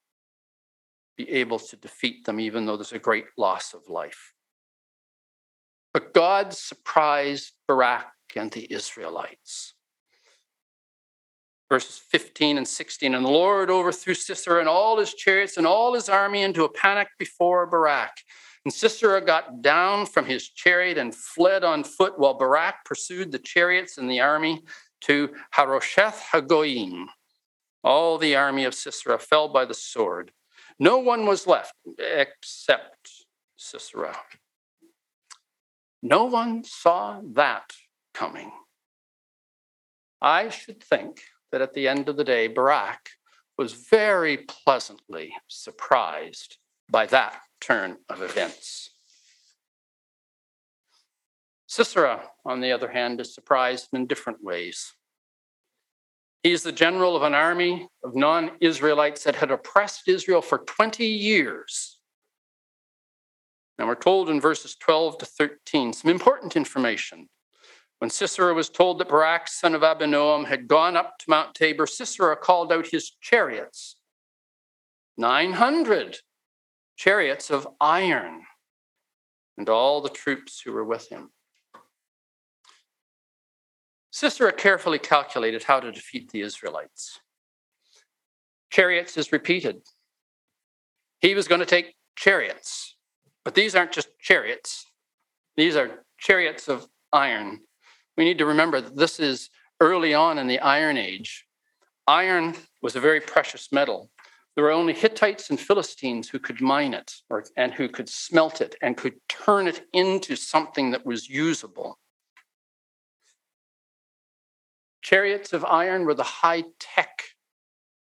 be 1.18 1.30
able 1.30 1.60
to 1.60 1.76
defeat 1.76 2.26
them, 2.26 2.40
even 2.40 2.66
though 2.66 2.78
there's 2.78 2.94
a 2.94 3.00
great 3.00 3.26
loss 3.38 3.74
of 3.74 3.82
life. 3.88 4.34
But 5.94 6.14
God 6.14 6.54
surprised 6.54 7.54
Barak 7.68 8.06
and 8.36 8.52
the 8.52 8.72
Israelites. 8.72 9.74
Verses 11.70 12.02
15 12.12 12.58
and 12.58 12.68
16 12.68 13.14
And 13.14 13.26
the 13.26 13.30
Lord 13.30 13.70
overthrew 13.70 14.14
Sisera 14.14 14.60
and 14.60 14.70
all 14.70 14.98
his 14.98 15.14
chariots 15.14 15.58
and 15.58 15.68
all 15.68 15.94
his 15.94 16.10
army 16.10 16.42
into 16.42 16.64
a 16.64 16.72
panic 16.72 17.10
before 17.20 17.68
Barak. 17.68 18.12
And 18.66 18.74
Sisera 18.74 19.22
got 19.22 19.62
down 19.62 20.06
from 20.06 20.26
his 20.26 20.50
chariot 20.50 20.98
and 20.98 21.16
fled 21.16 21.64
on 21.64 21.84
foot 21.84 22.18
while 22.18 22.34
Barak 22.34 22.76
pursued 22.86 23.32
the 23.32 23.40
chariots 23.40 23.98
and 23.98 24.10
the 24.10 24.20
army 24.20 24.64
to 25.02 25.34
Harosheth 25.52 26.24
Hagoyim. 26.32 27.06
All 27.84 28.18
the 28.18 28.36
army 28.36 28.66
of 28.66 28.76
Sisera 28.76 29.18
fell 29.20 29.48
by 29.48 29.66
the 29.66 29.74
sword. 29.74 30.32
No 30.80 30.98
one 30.98 31.26
was 31.26 31.48
left 31.48 31.74
except 31.98 33.26
Sisera. 33.58 34.16
No 36.02 36.26
one 36.26 36.64
saw 36.64 37.22
that 37.34 37.72
coming. 38.14 38.52
I 40.22 40.50
should 40.50 40.84
think 40.84 41.22
that 41.52 41.62
at 41.62 41.74
the 41.74 41.88
end 41.88 42.10
of 42.10 42.18
the 42.18 42.24
day, 42.24 42.48
Barak 42.48 43.10
was 43.58 43.74
very 43.74 44.38
pleasantly 44.38 45.34
surprised 45.48 46.58
by 46.90 47.06
that 47.08 47.42
turn 47.60 47.98
of 48.10 48.22
events. 48.22 48.92
Sisera, 51.70 52.24
on 52.46 52.62
the 52.62 52.72
other 52.72 52.88
hand, 52.88 53.22
is 53.22 53.36
surprised 53.36 53.90
in 53.94 54.08
different 54.08 54.44
ways. 54.44 54.96
He 56.42 56.52
is 56.52 56.64
the 56.64 56.72
general 56.72 57.16
of 57.16 57.22
an 57.22 57.36
army 57.36 57.88
of 58.04 58.16
non 58.16 58.54
Israelites 58.60 59.24
that 59.26 59.36
had 59.36 59.52
oppressed 59.52 60.08
Israel 60.08 60.42
for 60.42 60.58
20 60.58 61.06
years. 61.06 62.00
And 63.78 63.88
we're 63.88 63.94
told 63.94 64.32
in 64.32 64.42
verses 64.42 64.76
12 64.78 65.20
to 65.20 65.26
13 65.28 65.94
some 65.94 66.10
important 66.10 66.56
information. 66.56 67.30
When 68.00 68.10
Sisera 68.10 68.56
was 68.56 68.70
told 68.70 68.98
that 69.00 69.10
Barak, 69.10 69.48
son 69.48 69.76
of 69.76 69.82
Abinoam, 69.82 70.48
had 70.48 70.68
gone 70.68 70.98
up 70.98 71.20
to 71.20 71.30
Mount 71.30 71.54
Tabor, 71.54 71.86
Sisera 71.86 72.36
called 72.36 72.74
out 72.74 72.88
his 72.88 73.12
chariots 73.22 73.98
900 75.18 76.18
chariots 76.98 77.52
of 77.52 77.68
iron, 77.80 78.42
and 79.56 79.70
all 79.70 80.02
the 80.02 80.10
troops 80.10 80.62
who 80.62 80.72
were 80.72 80.84
with 80.84 81.08
him. 81.10 81.30
Sisera 84.20 84.52
carefully 84.52 85.00
calculated 85.00 85.64
how 85.64 85.80
to 85.80 85.94
defeat 85.94 86.30
the 86.30 86.42
Israelites. 86.42 87.22
Chariots 88.70 89.16
is 89.16 89.32
repeated. 89.32 89.78
He 91.22 91.34
was 91.36 91.48
going 91.48 91.62
to 91.62 91.66
take 91.66 91.96
chariots. 92.18 92.98
But 93.46 93.56
these 93.56 93.76
aren't 93.76 93.94
just 93.94 94.10
chariots, 94.20 94.86
these 95.56 95.78
are 95.78 96.04
chariots 96.18 96.68
of 96.68 96.86
iron. 97.14 97.62
We 98.18 98.26
need 98.26 98.40
to 98.40 98.46
remember 98.46 98.82
that 98.82 98.98
this 98.98 99.22
is 99.22 99.50
early 99.80 100.14
on 100.14 100.38
in 100.38 100.48
the 100.48 100.60
Iron 100.60 100.98
Age. 100.98 101.46
Iron 102.06 102.56
was 102.82 102.98
a 102.98 103.00
very 103.00 103.22
precious 103.22 103.72
metal. 103.72 104.12
There 104.54 104.66
were 104.66 104.72
only 104.72 104.92
Hittites 104.92 105.50
and 105.50 105.58
Philistines 105.58 106.28
who 106.28 106.40
could 106.40 106.60
mine 106.60 106.94
it 106.94 107.14
or, 107.30 107.46
and 107.56 107.74
who 107.74 107.88
could 107.88 108.10
smelt 108.10 108.60
it 108.60 108.76
and 108.82 108.98
could 108.98 109.14
turn 109.30 109.66
it 109.66 109.86
into 109.94 110.36
something 110.36 110.92
that 110.92 111.06
was 111.06 111.30
usable. 111.30 111.98
Chariots 115.10 115.54
of 115.54 115.66
iron 115.66 116.06
were 116.06 116.14
the 116.14 116.22
high 116.22 116.66
tech 116.80 117.24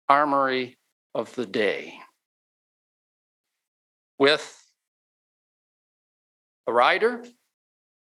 armory 0.10 0.78
of 1.16 1.34
the 1.36 1.46
day. 1.46 1.94
With 4.20 4.62
a 6.68 6.74
rider, 6.74 7.24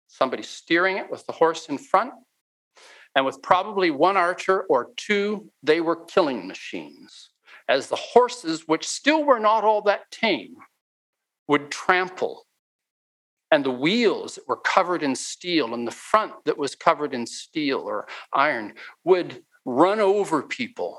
somebody 0.07 0.45
steering 0.45 0.99
it 0.99 1.11
with 1.11 1.27
the 1.27 1.33
horse 1.33 1.69
in 1.69 1.79
front, 1.79 2.13
and 3.17 3.27
with 3.27 3.43
probably 3.43 3.91
one 3.91 4.17
archer 4.17 4.61
or 4.71 4.91
two, 4.97 5.51
they 5.65 5.81
were 5.81 6.05
killing 6.05 6.47
machines. 6.47 7.31
As 7.69 7.89
the 7.89 7.97
horses, 7.97 8.69
which 8.69 8.87
still 8.87 9.25
were 9.25 9.41
not 9.41 9.65
all 9.65 9.83
that 9.83 10.13
tame, 10.13 10.55
would 11.49 11.73
trample, 11.73 12.47
and 13.53 13.65
the 13.65 13.71
wheels 13.71 14.35
that 14.35 14.49
were 14.49 14.57
covered 14.57 15.03
in 15.03 15.15
steel, 15.15 15.75
and 15.75 15.87
the 15.87 15.93
front 15.93 16.33
that 16.47 16.57
was 16.57 16.75
covered 16.75 17.13
in 17.13 17.27
steel 17.27 17.81
or 17.81 18.09
iron, 18.33 18.73
would 19.05 19.45
run 19.67 20.01
over 20.01 20.43
people. 20.43 20.99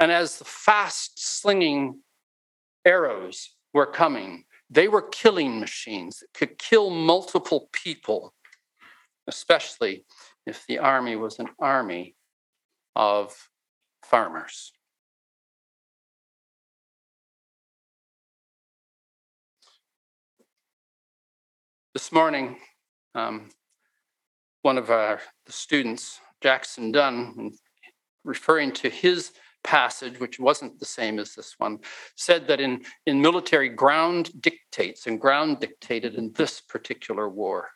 And 0.00 0.10
as 0.10 0.38
the 0.38 0.44
fast 0.44 1.12
slinging 1.40 2.00
arrows 2.86 3.50
were 3.74 3.86
coming, 3.86 4.44
they 4.70 4.88
were 4.88 5.02
killing 5.02 5.60
machines 5.60 6.20
that 6.20 6.32
could 6.32 6.58
kill 6.58 6.88
multiple 6.88 7.68
people, 7.70 8.32
especially 9.28 10.06
if 10.46 10.66
the 10.66 10.78
army 10.78 11.16
was 11.16 11.38
an 11.38 11.48
army 11.60 12.16
of 12.96 13.50
farmers. 14.02 14.72
This 21.94 22.10
morning, 22.10 22.56
um, 23.14 23.50
one 24.62 24.78
of 24.78 24.90
our 24.90 25.20
the 25.46 25.52
students, 25.52 26.18
Jackson 26.40 26.90
Dunn, 26.90 27.52
referring 28.24 28.72
to 28.72 28.90
his 28.90 29.30
passage, 29.62 30.18
which 30.18 30.40
wasn't 30.40 30.80
the 30.80 30.86
same 30.86 31.20
as 31.20 31.36
this 31.36 31.54
one, 31.58 31.78
said 32.16 32.48
that 32.48 32.58
in, 32.58 32.84
in 33.06 33.20
military, 33.20 33.68
ground 33.68 34.32
dictates, 34.42 35.06
and 35.06 35.20
ground 35.20 35.60
dictated 35.60 36.16
in 36.16 36.32
this 36.32 36.60
particular 36.60 37.28
war. 37.28 37.68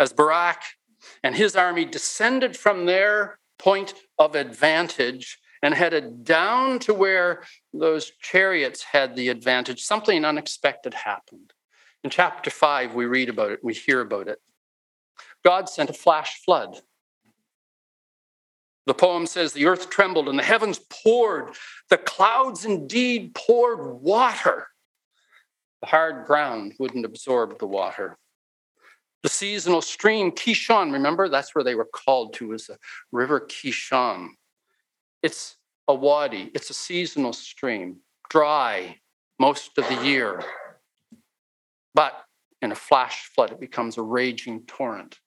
As 0.00 0.12
Barak 0.12 0.62
and 1.22 1.32
his 1.32 1.54
army 1.54 1.84
descended 1.84 2.56
from 2.56 2.84
their 2.84 3.38
point 3.60 3.94
of 4.18 4.34
advantage 4.34 5.38
and 5.62 5.72
headed 5.72 6.24
down 6.24 6.80
to 6.80 6.92
where 6.92 7.44
those 7.72 8.10
chariots 8.20 8.82
had 8.82 9.14
the 9.14 9.28
advantage, 9.28 9.84
something 9.84 10.24
unexpected 10.24 10.94
happened. 10.94 11.52
In 12.04 12.10
chapter 12.10 12.50
5, 12.50 12.94
we 12.94 13.06
read 13.06 13.28
about 13.28 13.52
it, 13.52 13.60
we 13.62 13.74
hear 13.74 14.00
about 14.00 14.28
it. 14.28 14.38
God 15.44 15.68
sent 15.68 15.90
a 15.90 15.94
flash 15.94 16.40
flood 16.44 16.80
the 18.86 18.94
poem 18.94 19.26
says 19.26 19.52
the 19.52 19.66
earth 19.66 19.90
trembled 19.90 20.28
and 20.28 20.38
the 20.38 20.44
heavens 20.44 20.78
poured. 20.78 21.54
The 21.90 21.98
clouds 21.98 22.64
indeed 22.64 23.34
poured 23.34 24.00
water. 24.00 24.68
The 25.80 25.88
hard 25.88 26.26
ground 26.26 26.74
wouldn't 26.78 27.04
absorb 27.04 27.58
the 27.58 27.66
water. 27.66 28.16
The 29.22 29.28
seasonal 29.28 29.82
stream, 29.82 30.30
Kishon, 30.30 30.92
remember? 30.92 31.28
That's 31.28 31.54
where 31.54 31.64
they 31.64 31.74
were 31.74 31.88
called 31.92 32.34
to, 32.34 32.48
was 32.48 32.66
the 32.66 32.78
river 33.10 33.40
Kishon. 33.40 34.28
It's 35.22 35.56
a 35.88 35.94
wadi, 35.94 36.52
it's 36.54 36.70
a 36.70 36.74
seasonal 36.74 37.32
stream, 37.32 37.96
dry 38.30 38.98
most 39.40 39.78
of 39.78 39.88
the 39.88 40.04
year. 40.06 40.44
But 41.96 42.14
in 42.62 42.72
a 42.72 42.76
flash 42.76 43.30
flood, 43.34 43.52
it 43.52 43.60
becomes 43.60 43.98
a 43.98 44.02
raging 44.02 44.64
torrent. 44.68 45.20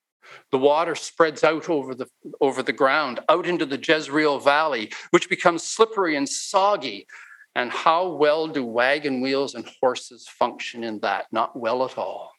The 0.51 0.59
water 0.59 0.95
spreads 0.95 1.43
out 1.43 1.69
over 1.69 1.95
the, 1.95 2.07
over 2.41 2.63
the 2.63 2.73
ground, 2.73 3.21
out 3.29 3.47
into 3.47 3.67
the 3.67 3.79
Jezreel 3.79 4.39
Valley, 4.39 4.91
which 5.11 5.29
becomes 5.29 5.63
slippery 5.63 6.17
and 6.17 6.29
soggy. 6.29 7.07
And 7.55 7.71
how 7.71 8.09
well 8.09 8.47
do 8.47 8.65
wagon 8.65 9.21
wheels 9.21 9.55
and 9.55 9.69
horses 9.81 10.27
function 10.29 10.85
in 10.85 10.99
that? 11.01 11.27
Not 11.33 11.57
well 11.59 11.85
at 11.85 11.97
all. 11.97 12.33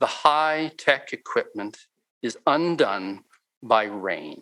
the 0.00 0.06
high 0.06 0.72
tech 0.78 1.12
equipment 1.14 1.78
is 2.22 2.38
undone 2.46 3.24
by 3.62 3.84
rain. 3.84 4.40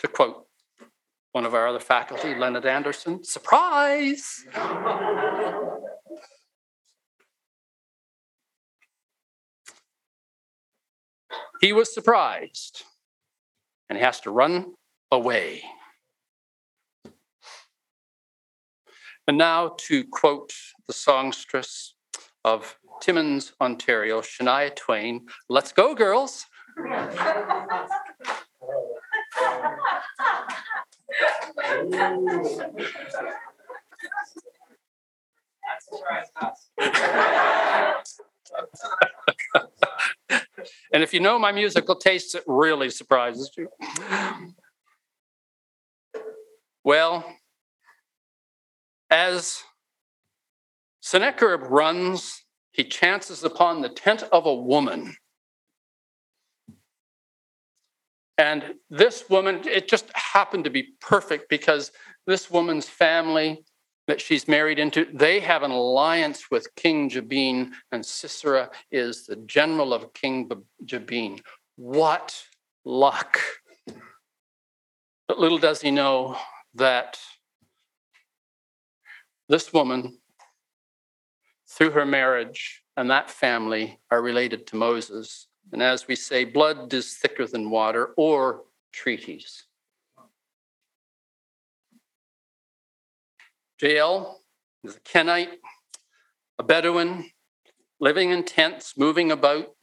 To 0.00 0.08
quote 0.08 0.47
one 1.32 1.44
of 1.44 1.54
our 1.54 1.68
other 1.68 1.80
faculty, 1.80 2.34
Leonard 2.34 2.66
Anderson, 2.66 3.22
surprise! 3.24 4.44
he 11.60 11.72
was 11.72 11.92
surprised 11.92 12.84
and 13.88 13.98
he 13.98 14.04
has 14.04 14.20
to 14.20 14.30
run 14.30 14.74
away. 15.10 15.62
And 19.26 19.36
now 19.36 19.74
to 19.80 20.04
quote 20.04 20.52
the 20.86 20.94
songstress 20.94 21.94
of 22.44 22.78
Timmins, 23.02 23.52
Ontario, 23.60 24.20
Shania 24.20 24.74
Twain, 24.74 25.26
let's 25.48 25.72
go, 25.72 25.94
girls. 25.94 26.46
and 40.92 41.02
if 41.02 41.12
you 41.12 41.20
know 41.20 41.38
my 41.38 41.52
musical 41.52 41.94
tastes, 41.94 42.34
it 42.34 42.42
really 42.46 42.88
surprises 42.88 43.50
you. 43.56 43.68
Well, 46.84 47.24
as 49.10 49.62
Sennacherib 51.00 51.70
runs, 51.70 52.44
he 52.72 52.84
chances 52.84 53.44
upon 53.44 53.82
the 53.82 53.90
tent 53.90 54.22
of 54.32 54.46
a 54.46 54.54
woman. 54.54 55.16
And 58.38 58.74
this 58.88 59.28
woman, 59.28 59.62
it 59.66 59.88
just 59.88 60.10
happened 60.14 60.64
to 60.64 60.70
be 60.70 60.94
perfect 61.00 61.50
because 61.50 61.90
this 62.26 62.48
woman's 62.50 62.88
family 62.88 63.64
that 64.06 64.20
she's 64.20 64.46
married 64.48 64.78
into, 64.78 65.06
they 65.12 65.40
have 65.40 65.64
an 65.64 65.72
alliance 65.72 66.50
with 66.50 66.74
King 66.76 67.10
Jabin, 67.10 67.72
and 67.92 68.06
Sisera 68.06 68.70
is 68.90 69.26
the 69.26 69.36
general 69.36 69.92
of 69.92 70.14
King 70.14 70.50
Jabin. 70.84 71.40
What 71.76 72.42
luck! 72.84 73.40
But 75.26 75.38
little 75.38 75.58
does 75.58 75.82
he 75.82 75.90
know 75.90 76.38
that 76.74 77.18
this 79.48 79.72
woman, 79.72 80.18
through 81.68 81.90
her 81.90 82.06
marriage 82.06 82.82
and 82.96 83.10
that 83.10 83.30
family, 83.30 83.98
are 84.10 84.22
related 84.22 84.66
to 84.68 84.76
Moses. 84.76 85.47
And 85.72 85.82
as 85.82 86.08
we 86.08 86.16
say, 86.16 86.44
blood 86.44 86.92
is 86.92 87.14
thicker 87.14 87.46
than 87.46 87.70
water 87.70 88.14
or 88.16 88.64
treaties. 88.92 89.64
Jael 93.80 94.40
is 94.82 94.96
a 94.96 95.00
Kenite, 95.00 95.58
a 96.58 96.62
Bedouin, 96.62 97.30
living 98.00 98.30
in 98.30 98.44
tents, 98.44 98.96
moving 98.96 99.30
about. 99.30 99.74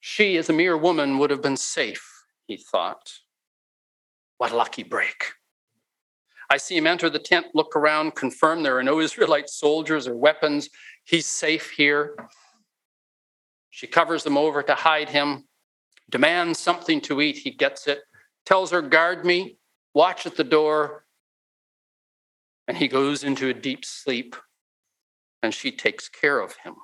She, 0.00 0.36
as 0.36 0.48
a 0.48 0.52
mere 0.52 0.76
woman, 0.76 1.18
would 1.18 1.30
have 1.30 1.42
been 1.42 1.56
safe, 1.56 2.24
he 2.46 2.56
thought. 2.56 3.12
What 4.38 4.52
a 4.52 4.56
lucky 4.56 4.82
break. 4.82 5.32
I 6.50 6.56
see 6.56 6.76
him 6.76 6.86
enter 6.86 7.08
the 7.08 7.18
tent, 7.18 7.46
look 7.54 7.74
around, 7.74 8.14
confirm 8.14 8.62
there 8.62 8.76
are 8.76 8.82
no 8.82 9.00
Israelite 9.06 9.48
soldiers 9.48 10.06
or 10.06 10.16
weapons. 10.16 10.68
He's 11.04 11.26
safe 11.26 11.70
here. 11.70 12.16
She 13.74 13.86
covers 13.86 14.22
them 14.22 14.36
over 14.36 14.62
to 14.62 14.74
hide 14.74 15.08
him, 15.08 15.48
demands 16.10 16.58
something 16.58 17.00
to 17.00 17.22
eat. 17.22 17.38
He 17.38 17.50
gets 17.50 17.86
it, 17.88 18.02
tells 18.44 18.70
her, 18.70 18.82
Guard 18.82 19.24
me, 19.24 19.56
watch 19.94 20.26
at 20.26 20.36
the 20.36 20.44
door. 20.44 21.06
And 22.68 22.76
he 22.76 22.86
goes 22.86 23.24
into 23.24 23.48
a 23.48 23.54
deep 23.54 23.86
sleep, 23.86 24.36
and 25.42 25.54
she 25.54 25.72
takes 25.72 26.10
care 26.10 26.38
of 26.38 26.54
him. 26.56 26.74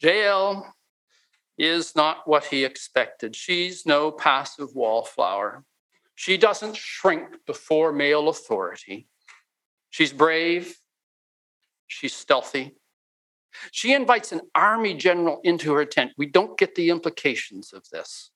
Jael 0.00 0.74
is 1.56 1.94
not 1.94 2.26
what 2.26 2.46
he 2.46 2.64
expected. 2.64 3.36
She's 3.36 3.86
no 3.86 4.10
passive 4.10 4.74
wallflower. 4.74 5.64
She 6.16 6.36
doesn't 6.36 6.76
shrink 6.76 7.46
before 7.46 7.92
male 7.92 8.28
authority. 8.28 9.06
She's 9.92 10.12
brave. 10.12 10.74
She's 11.86 12.14
stealthy. 12.14 12.74
She 13.72 13.92
invites 13.92 14.32
an 14.32 14.40
army 14.54 14.94
general 14.94 15.42
into 15.44 15.74
her 15.74 15.84
tent. 15.84 16.12
We 16.16 16.24
don't 16.24 16.56
get 16.58 16.74
the 16.74 16.88
implications 16.88 17.74
of 17.74 17.86
this. 17.90 18.30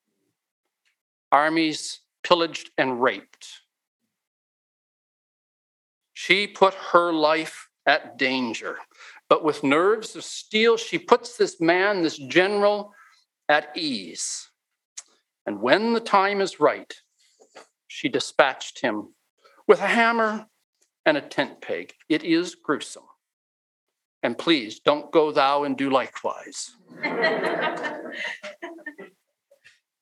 Armies 1.32 2.00
pillaged 2.22 2.70
and 2.76 3.02
raped. 3.02 3.48
She 6.12 6.46
put 6.46 6.74
her 6.74 7.10
life 7.10 7.70
at 7.86 8.18
danger. 8.18 8.76
But 9.30 9.42
with 9.42 9.64
nerves 9.64 10.14
of 10.14 10.24
steel, 10.24 10.76
she 10.76 10.98
puts 10.98 11.38
this 11.38 11.58
man, 11.58 12.02
this 12.02 12.18
general, 12.18 12.92
at 13.48 13.74
ease. 13.74 14.50
And 15.46 15.62
when 15.62 15.94
the 15.94 16.00
time 16.00 16.42
is 16.42 16.60
right, 16.60 16.92
she 17.86 18.10
dispatched 18.10 18.82
him 18.82 19.14
with 19.66 19.80
a 19.80 19.86
hammer 19.86 20.46
and 21.06 21.16
a 21.16 21.22
tent 21.22 21.62
peg. 21.62 21.94
It 22.08 22.24
is 22.24 22.56
gruesome. 22.56 23.04
And 24.22 24.36
please 24.36 24.80
don't 24.80 25.10
go 25.12 25.30
thou 25.30 25.62
and 25.64 25.78
do 25.78 25.88
likewise. 25.88 26.76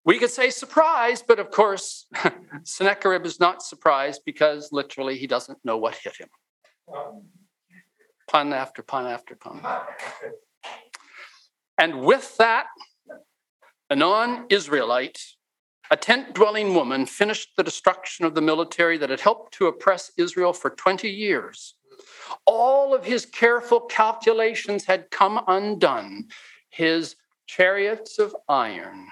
we 0.04 0.18
could 0.18 0.30
say 0.30 0.48
surprise, 0.48 1.22
but 1.22 1.38
of 1.38 1.50
course, 1.50 2.06
Sennacherib 2.64 3.26
is 3.26 3.38
not 3.38 3.62
surprised 3.62 4.22
because 4.24 4.70
literally 4.72 5.18
he 5.18 5.26
doesn't 5.26 5.58
know 5.62 5.76
what 5.76 5.94
hit 5.96 6.16
him. 6.16 6.28
Pun 8.30 8.54
after 8.54 8.82
pun 8.82 9.06
after 9.06 9.36
pun. 9.36 9.60
And 11.78 12.00
with 12.00 12.36
that, 12.38 12.66
a 13.90 13.96
non 13.96 14.46
Israelite, 14.48 15.20
a 15.90 15.96
tent 15.96 16.34
dwelling 16.34 16.74
woman, 16.74 17.06
finished 17.06 17.50
the 17.56 17.62
destruction 17.62 18.24
of 18.24 18.34
the 18.34 18.40
military 18.40 18.96
that 18.98 19.10
had 19.10 19.20
helped 19.20 19.52
to 19.54 19.66
oppress 19.66 20.10
Israel 20.16 20.52
for 20.52 20.70
20 20.70 21.08
years. 21.08 21.74
All 22.46 22.94
of 22.94 23.04
his 23.04 23.26
careful 23.26 23.80
calculations 23.80 24.84
had 24.84 25.10
come 25.10 25.42
undone. 25.46 26.28
His 26.70 27.16
chariots 27.46 28.18
of 28.18 28.34
iron 28.48 29.08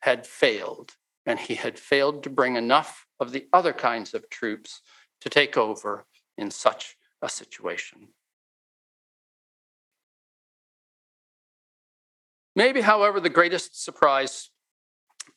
had 0.00 0.26
failed, 0.26 0.96
and 1.24 1.38
he 1.38 1.54
had 1.54 1.78
failed 1.78 2.22
to 2.24 2.30
bring 2.30 2.56
enough 2.56 3.06
of 3.20 3.32
the 3.32 3.46
other 3.52 3.72
kinds 3.72 4.14
of 4.14 4.28
troops 4.28 4.82
to 5.20 5.28
take 5.28 5.56
over 5.56 6.04
in 6.36 6.50
such 6.50 6.96
a 7.22 7.28
situation. 7.28 8.08
Maybe, 12.54 12.80
however, 12.80 13.20
the 13.20 13.30
greatest 13.30 13.82
surprise 13.82 14.50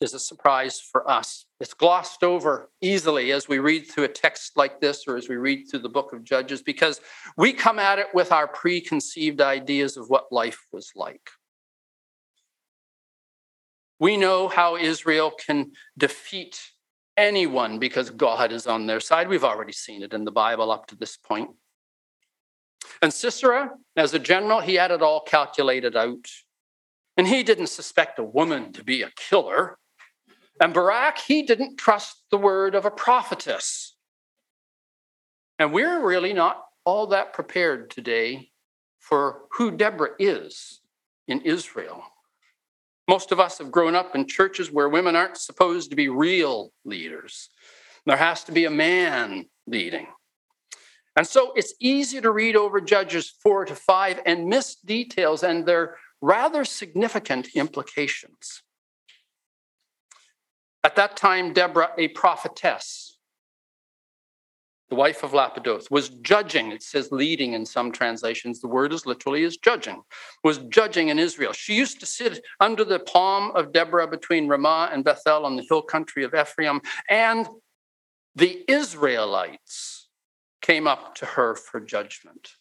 is 0.01 0.13
a 0.13 0.19
surprise 0.19 0.79
for 0.79 1.09
us. 1.09 1.45
It's 1.59 1.75
glossed 1.75 2.23
over 2.23 2.71
easily 2.81 3.31
as 3.31 3.47
we 3.47 3.59
read 3.59 3.87
through 3.87 4.05
a 4.05 4.09
text 4.09 4.57
like 4.57 4.81
this 4.81 5.07
or 5.07 5.15
as 5.15 5.29
we 5.29 5.35
read 5.35 5.65
through 5.65 5.81
the 5.81 5.89
book 5.89 6.11
of 6.11 6.23
Judges 6.23 6.61
because 6.61 6.99
we 7.37 7.53
come 7.53 7.77
at 7.77 7.99
it 7.99 8.07
with 8.13 8.31
our 8.31 8.47
preconceived 8.47 9.41
ideas 9.41 9.97
of 9.97 10.09
what 10.09 10.31
life 10.31 10.65
was 10.71 10.91
like. 10.95 11.29
We 13.99 14.17
know 14.17 14.47
how 14.47 14.77
Israel 14.77 15.31
can 15.31 15.73
defeat 15.97 16.59
anyone 17.15 17.77
because 17.77 18.09
God 18.09 18.51
is 18.51 18.65
on 18.65 18.87
their 18.87 18.99
side. 18.99 19.27
We've 19.27 19.43
already 19.43 19.73
seen 19.73 20.01
it 20.01 20.13
in 20.13 20.25
the 20.25 20.31
Bible 20.31 20.71
up 20.71 20.87
to 20.87 20.95
this 20.95 21.17
point. 21.17 21.51
And 23.01 23.13
Sisera, 23.13 23.71
as 23.95 24.13
a 24.15 24.19
general, 24.19 24.59
he 24.59 24.75
had 24.75 24.89
it 24.89 25.03
all 25.03 25.21
calculated 25.21 25.95
out. 25.95 26.25
And 27.17 27.27
he 27.27 27.43
didn't 27.43 27.67
suspect 27.67 28.19
a 28.19 28.23
woman 28.23 28.73
to 28.73 28.83
be 28.83 29.03
a 29.03 29.11
killer. 29.15 29.77
And 30.61 30.75
Barak, 30.75 31.17
he 31.17 31.41
didn't 31.41 31.77
trust 31.77 32.23
the 32.29 32.37
word 32.37 32.75
of 32.75 32.85
a 32.85 32.91
prophetess. 32.91 33.95
And 35.57 35.73
we're 35.73 36.05
really 36.05 36.33
not 36.33 36.63
all 36.85 37.07
that 37.07 37.33
prepared 37.33 37.89
today 37.89 38.51
for 38.99 39.41
who 39.53 39.71
Deborah 39.71 40.11
is 40.19 40.81
in 41.27 41.41
Israel. 41.41 42.03
Most 43.07 43.31
of 43.31 43.39
us 43.39 43.57
have 43.57 43.71
grown 43.71 43.95
up 43.95 44.15
in 44.15 44.27
churches 44.27 44.71
where 44.71 44.87
women 44.87 45.15
aren't 45.15 45.37
supposed 45.37 45.89
to 45.89 45.95
be 45.95 46.09
real 46.09 46.71
leaders. 46.85 47.49
There 48.05 48.15
has 48.17 48.43
to 48.43 48.51
be 48.51 48.65
a 48.65 48.71
man 48.71 49.47
leading. 49.65 50.07
And 51.15 51.25
so 51.25 51.53
it's 51.55 51.73
easy 51.79 52.21
to 52.21 52.31
read 52.31 52.55
over 52.55 52.79
Judges 52.79 53.33
4 53.41 53.65
to 53.65 53.75
5 53.75 54.21
and 54.25 54.47
miss 54.47 54.75
details, 54.75 55.43
and 55.43 55.65
they're 55.65 55.97
rather 56.21 56.63
significant 56.63 57.49
implications. 57.55 58.61
At 60.83 60.95
that 60.95 61.15
time, 61.15 61.53
Deborah, 61.53 61.91
a 61.97 62.07
prophetess, 62.09 63.17
the 64.89 64.95
wife 64.95 65.23
of 65.23 65.31
Lapidoth, 65.31 65.91
was 65.91 66.09
judging. 66.09 66.71
It 66.71 66.81
says 66.81 67.11
leading 67.11 67.53
in 67.53 67.65
some 67.65 67.91
translations. 67.91 68.59
The 68.59 68.67
word 68.67 68.91
is 68.91 69.05
literally 69.05 69.43
is 69.43 69.57
judging, 69.57 70.01
was 70.43 70.57
judging 70.69 71.09
in 71.09 71.19
Israel. 71.19 71.53
She 71.53 71.75
used 71.75 71.99
to 71.99 72.05
sit 72.05 72.43
under 72.59 72.83
the 72.83 72.99
palm 72.99 73.51
of 73.51 73.71
Deborah 73.71 74.07
between 74.07 74.47
Ramah 74.47 74.89
and 74.91 75.03
Bethel 75.03 75.45
on 75.45 75.55
the 75.55 75.65
hill 75.69 75.83
country 75.83 76.23
of 76.23 76.33
Ephraim. 76.33 76.81
And 77.09 77.47
the 78.35 78.63
Israelites 78.67 80.09
came 80.61 80.87
up 80.87 81.15
to 81.15 81.25
her 81.25 81.55
for 81.55 81.79
judgment. 81.79 82.55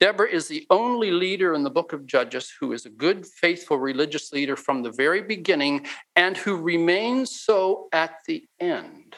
Deborah 0.00 0.28
is 0.28 0.48
the 0.48 0.66
only 0.70 1.10
leader 1.10 1.54
in 1.54 1.62
the 1.62 1.70
book 1.70 1.92
of 1.92 2.06
Judges 2.06 2.52
who 2.60 2.72
is 2.72 2.84
a 2.84 2.90
good, 2.90 3.26
faithful 3.26 3.78
religious 3.78 4.32
leader 4.32 4.56
from 4.56 4.82
the 4.82 4.90
very 4.90 5.22
beginning 5.22 5.86
and 6.16 6.36
who 6.36 6.56
remains 6.56 7.40
so 7.40 7.88
at 7.92 8.16
the 8.26 8.44
end. 8.60 9.14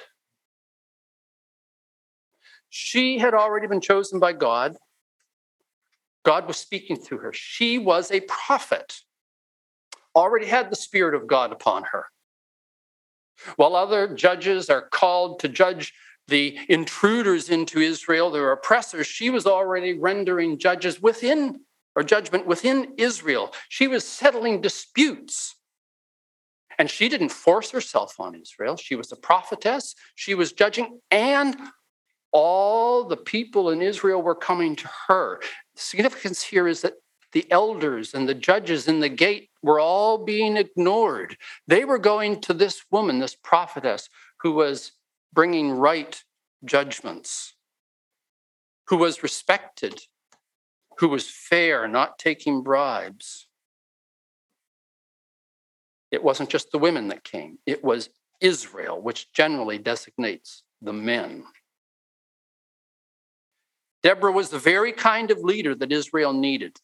She 2.68 3.18
had 3.18 3.32
already 3.32 3.66
been 3.66 3.80
chosen 3.80 4.20
by 4.20 4.32
God. 4.34 4.76
God 6.24 6.46
was 6.46 6.58
speaking 6.58 6.96
through 6.96 7.18
her. 7.18 7.32
She 7.32 7.78
was 7.78 8.10
a 8.10 8.20
prophet, 8.22 9.00
already 10.14 10.46
had 10.46 10.70
the 10.70 10.76
Spirit 10.76 11.14
of 11.14 11.26
God 11.26 11.52
upon 11.52 11.84
her. 11.84 12.06
While 13.56 13.76
other 13.76 14.14
judges 14.14 14.68
are 14.68 14.88
called 14.88 15.40
to 15.40 15.48
judge 15.48 15.92
the 16.28 16.58
intruders 16.68 17.50
into 17.50 17.80
Israel, 17.80 18.30
their 18.30 18.52
oppressors, 18.52 19.06
she 19.06 19.30
was 19.30 19.46
already 19.46 19.98
rendering 19.98 20.58
judges 20.58 21.00
within 21.00 21.60
or 21.94 22.02
judgment 22.02 22.46
within 22.46 22.92
Israel. 22.98 23.52
She 23.68 23.88
was 23.88 24.06
settling 24.06 24.60
disputes. 24.60 25.54
And 26.78 26.90
she 26.90 27.08
didn't 27.08 27.30
force 27.30 27.70
herself 27.70 28.20
on 28.20 28.34
Israel. 28.34 28.76
She 28.76 28.96
was 28.96 29.10
a 29.10 29.16
prophetess. 29.16 29.94
She 30.14 30.34
was 30.34 30.52
judging, 30.52 31.00
and 31.10 31.56
all 32.32 33.04
the 33.04 33.16
people 33.16 33.70
in 33.70 33.80
Israel 33.80 34.20
were 34.20 34.34
coming 34.34 34.76
to 34.76 34.90
her. 35.08 35.40
The 35.74 35.80
significance 35.80 36.42
here 36.42 36.68
is 36.68 36.82
that 36.82 36.94
the 37.32 37.50
elders 37.50 38.12
and 38.12 38.28
the 38.28 38.34
judges 38.34 38.88
in 38.88 39.00
the 39.00 39.08
gate 39.08 39.48
were 39.62 39.80
all 39.80 40.24
being 40.24 40.58
ignored. 40.58 41.36
They 41.66 41.86
were 41.86 41.98
going 41.98 42.42
to 42.42 42.52
this 42.52 42.84
woman, 42.90 43.18
this 43.20 43.36
prophetess, 43.42 44.10
who 44.42 44.52
was 44.52 44.92
bringing 45.36 45.70
right 45.70 46.24
judgments, 46.64 47.54
who 48.88 48.96
was 48.96 49.22
respected, 49.22 50.00
who 50.98 51.08
was 51.08 51.30
fair, 51.30 51.86
not 51.86 52.18
taking 52.18 52.62
bribes. 52.62 53.46
It 56.10 56.24
wasn't 56.24 56.48
just 56.48 56.72
the 56.72 56.78
women 56.78 57.08
that 57.08 57.22
came, 57.22 57.58
it 57.66 57.84
was 57.84 58.08
Israel, 58.40 59.00
which 59.00 59.30
generally 59.32 59.78
designates 59.78 60.62
the 60.80 60.94
men. 60.94 61.44
Deborah 64.02 64.32
was 64.32 64.48
the 64.48 64.58
very 64.58 64.92
kind 64.92 65.30
of 65.30 65.40
leader 65.40 65.74
that 65.74 65.92
Israel 65.92 66.32
needed. 66.32 66.78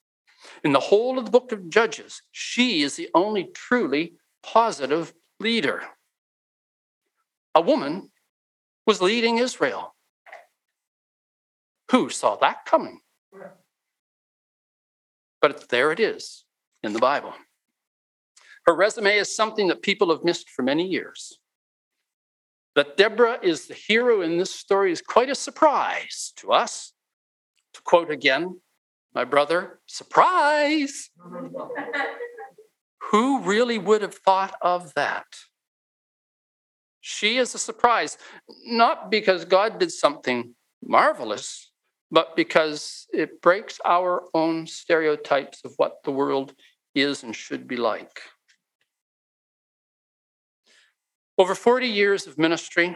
In 0.62 0.72
the 0.72 0.80
whole 0.80 1.18
of 1.18 1.24
the 1.24 1.30
book 1.30 1.52
of 1.52 1.70
Judges, 1.70 2.20
she 2.32 2.82
is 2.82 2.96
the 2.96 3.08
only 3.14 3.44
truly 3.54 4.14
positive 4.42 5.14
leader. 5.40 5.84
A 7.54 7.60
woman 7.60 8.11
was 8.86 9.00
leading 9.00 9.38
Israel. 9.38 9.94
Who 11.90 12.08
saw 12.08 12.36
that 12.36 12.64
coming? 12.64 13.00
But 15.40 15.68
there 15.68 15.92
it 15.92 16.00
is 16.00 16.44
in 16.82 16.92
the 16.92 16.98
Bible. 16.98 17.34
Her 18.66 18.74
resume 18.74 19.16
is 19.16 19.34
something 19.34 19.68
that 19.68 19.82
people 19.82 20.10
have 20.10 20.24
missed 20.24 20.48
for 20.48 20.62
many 20.62 20.86
years. 20.86 21.38
That 22.74 22.96
Deborah 22.96 23.38
is 23.42 23.66
the 23.66 23.74
hero 23.74 24.22
in 24.22 24.38
this 24.38 24.54
story 24.54 24.92
is 24.92 25.02
quite 25.02 25.28
a 25.28 25.34
surprise 25.34 26.32
to 26.36 26.52
us 26.52 26.92
to 27.74 27.82
quote 27.82 28.10
again 28.10 28.60
my 29.14 29.24
brother, 29.24 29.80
surprise! 29.86 31.10
Who 33.10 33.40
really 33.40 33.78
would 33.78 34.00
have 34.00 34.14
thought 34.14 34.54
of 34.62 34.94
that? 34.94 35.26
She 37.02 37.36
is 37.36 37.52
a 37.54 37.58
surprise, 37.58 38.16
not 38.64 39.10
because 39.10 39.44
God 39.44 39.80
did 39.80 39.90
something 39.90 40.54
marvelous, 40.80 41.72
but 42.12 42.36
because 42.36 43.08
it 43.12 43.42
breaks 43.42 43.80
our 43.84 44.22
own 44.34 44.68
stereotypes 44.68 45.62
of 45.64 45.72
what 45.78 46.04
the 46.04 46.12
world 46.12 46.54
is 46.94 47.24
and 47.24 47.34
should 47.34 47.66
be 47.66 47.76
like. 47.76 48.20
Over 51.36 51.56
40 51.56 51.88
years 51.88 52.28
of 52.28 52.38
ministry, 52.38 52.94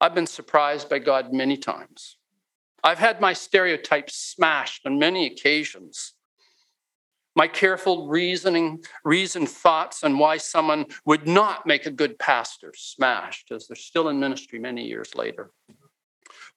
I've 0.00 0.14
been 0.14 0.26
surprised 0.26 0.88
by 0.88 0.98
God 0.98 1.32
many 1.32 1.56
times. 1.56 2.16
I've 2.82 2.98
had 2.98 3.20
my 3.20 3.32
stereotypes 3.32 4.16
smashed 4.16 4.86
on 4.86 4.98
many 4.98 5.26
occasions. 5.26 6.14
My 7.38 7.46
careful 7.46 8.08
reasoning, 8.08 8.82
reasoned 9.04 9.48
thoughts 9.48 10.02
on 10.02 10.18
why 10.18 10.38
someone 10.38 10.86
would 11.04 11.28
not 11.28 11.66
make 11.66 11.86
a 11.86 11.90
good 11.92 12.18
pastor 12.18 12.72
smashed 12.76 13.52
as 13.52 13.68
they're 13.68 13.76
still 13.76 14.08
in 14.08 14.18
ministry 14.18 14.58
many 14.58 14.84
years 14.84 15.14
later. 15.14 15.52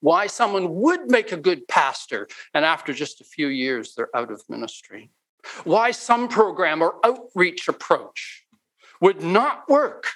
Why 0.00 0.26
someone 0.26 0.74
would 0.74 1.08
make 1.08 1.30
a 1.30 1.36
good 1.36 1.68
pastor 1.68 2.26
and 2.52 2.64
after 2.64 2.92
just 2.92 3.20
a 3.20 3.24
few 3.24 3.46
years 3.46 3.94
they're 3.94 4.14
out 4.16 4.32
of 4.32 4.42
ministry. 4.48 5.12
Why 5.62 5.92
some 5.92 6.26
program 6.26 6.82
or 6.82 6.96
outreach 7.06 7.68
approach 7.68 8.44
would 9.00 9.22
not 9.22 9.68
work 9.68 10.08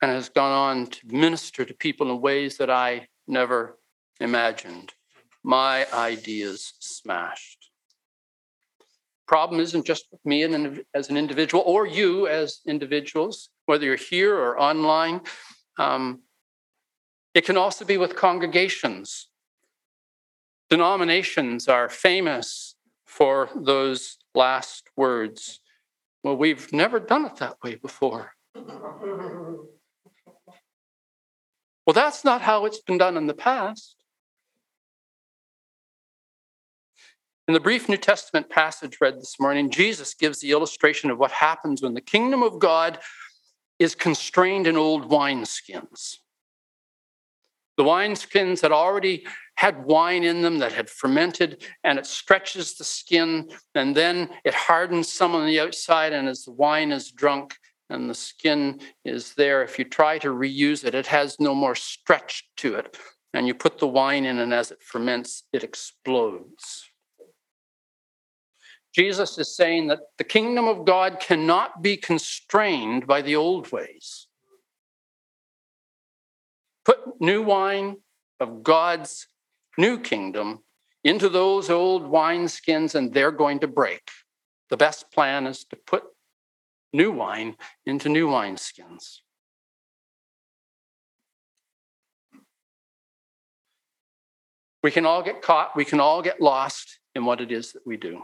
and 0.00 0.12
has 0.12 0.28
gone 0.28 0.52
on 0.52 0.86
to 0.86 1.00
minister 1.08 1.64
to 1.64 1.74
people 1.74 2.12
in 2.12 2.20
ways 2.20 2.58
that 2.58 2.70
I 2.70 3.08
never 3.26 3.80
imagined. 4.20 4.94
My 5.42 5.92
ideas 5.92 6.74
smashed. 6.78 7.65
Problem 9.26 9.60
isn't 9.60 9.84
just 9.84 10.06
with 10.12 10.24
me 10.24 10.42
as 10.94 11.08
an 11.08 11.16
individual 11.16 11.64
or 11.66 11.86
you 11.86 12.28
as 12.28 12.60
individuals, 12.66 13.50
whether 13.66 13.84
you're 13.84 13.96
here 13.96 14.36
or 14.36 14.58
online. 14.60 15.20
Um, 15.78 16.22
it 17.34 17.44
can 17.44 17.56
also 17.56 17.84
be 17.84 17.96
with 17.96 18.14
congregations. 18.16 19.28
Denominations 20.70 21.68
are 21.68 21.88
famous 21.88 22.76
for 23.04 23.48
those 23.54 24.18
last 24.34 24.88
words. 24.96 25.60
Well, 26.22 26.36
we've 26.36 26.72
never 26.72 27.00
done 27.00 27.26
it 27.26 27.36
that 27.36 27.56
way 27.62 27.74
before. 27.76 28.32
Well, 31.86 31.94
that's 31.94 32.24
not 32.24 32.42
how 32.42 32.64
it's 32.64 32.80
been 32.80 32.98
done 32.98 33.16
in 33.16 33.28
the 33.28 33.34
past. 33.34 33.94
In 37.48 37.54
the 37.54 37.60
brief 37.60 37.88
New 37.88 37.96
Testament 37.96 38.50
passage 38.50 38.98
read 39.00 39.20
this 39.20 39.38
morning, 39.38 39.70
Jesus 39.70 40.14
gives 40.14 40.40
the 40.40 40.50
illustration 40.50 41.12
of 41.12 41.18
what 41.18 41.30
happens 41.30 41.80
when 41.80 41.94
the 41.94 42.00
kingdom 42.00 42.42
of 42.42 42.58
God 42.58 42.98
is 43.78 43.94
constrained 43.94 44.66
in 44.66 44.76
old 44.76 45.08
wineskins. 45.08 46.16
The 47.76 47.84
wineskins 47.84 48.62
had 48.62 48.72
already 48.72 49.24
had 49.54 49.84
wine 49.84 50.24
in 50.24 50.42
them 50.42 50.58
that 50.58 50.72
had 50.72 50.90
fermented, 50.90 51.64
and 51.84 52.00
it 52.00 52.06
stretches 52.06 52.74
the 52.74 52.84
skin, 52.84 53.48
and 53.76 53.94
then 53.94 54.28
it 54.44 54.54
hardens 54.54 55.12
some 55.12 55.36
on 55.36 55.46
the 55.46 55.60
outside. 55.60 56.12
And 56.12 56.28
as 56.28 56.44
the 56.44 56.52
wine 56.52 56.90
is 56.90 57.12
drunk 57.12 57.54
and 57.90 58.10
the 58.10 58.14
skin 58.14 58.80
is 59.04 59.34
there, 59.34 59.62
if 59.62 59.78
you 59.78 59.84
try 59.84 60.18
to 60.18 60.30
reuse 60.30 60.84
it, 60.84 60.96
it 60.96 61.06
has 61.06 61.38
no 61.38 61.54
more 61.54 61.76
stretch 61.76 62.42
to 62.56 62.74
it. 62.74 62.98
And 63.34 63.46
you 63.46 63.54
put 63.54 63.78
the 63.78 63.86
wine 63.86 64.24
in, 64.24 64.40
and 64.40 64.52
as 64.52 64.72
it 64.72 64.82
ferments, 64.82 65.44
it 65.52 65.62
explodes. 65.62 66.90
Jesus 68.96 69.36
is 69.36 69.54
saying 69.54 69.88
that 69.88 70.00
the 70.16 70.24
kingdom 70.24 70.66
of 70.66 70.86
God 70.86 71.20
cannot 71.20 71.82
be 71.82 71.98
constrained 71.98 73.06
by 73.06 73.20
the 73.20 73.36
old 73.36 73.70
ways. 73.70 74.26
Put 76.82 77.20
new 77.20 77.42
wine 77.42 77.98
of 78.40 78.62
God's 78.62 79.28
new 79.76 79.98
kingdom 79.98 80.60
into 81.04 81.28
those 81.28 81.68
old 81.68 82.10
wineskins 82.10 82.94
and 82.94 83.12
they're 83.12 83.30
going 83.32 83.58
to 83.58 83.68
break. 83.68 84.00
The 84.70 84.78
best 84.78 85.12
plan 85.12 85.46
is 85.46 85.64
to 85.66 85.76
put 85.76 86.04
new 86.94 87.12
wine 87.12 87.56
into 87.84 88.08
new 88.08 88.28
wineskins. 88.28 89.18
We 94.82 94.90
can 94.90 95.04
all 95.04 95.22
get 95.22 95.42
caught, 95.42 95.76
we 95.76 95.84
can 95.84 96.00
all 96.00 96.22
get 96.22 96.40
lost 96.40 96.98
in 97.14 97.26
what 97.26 97.42
it 97.42 97.52
is 97.52 97.72
that 97.72 97.86
we 97.86 97.98
do. 97.98 98.22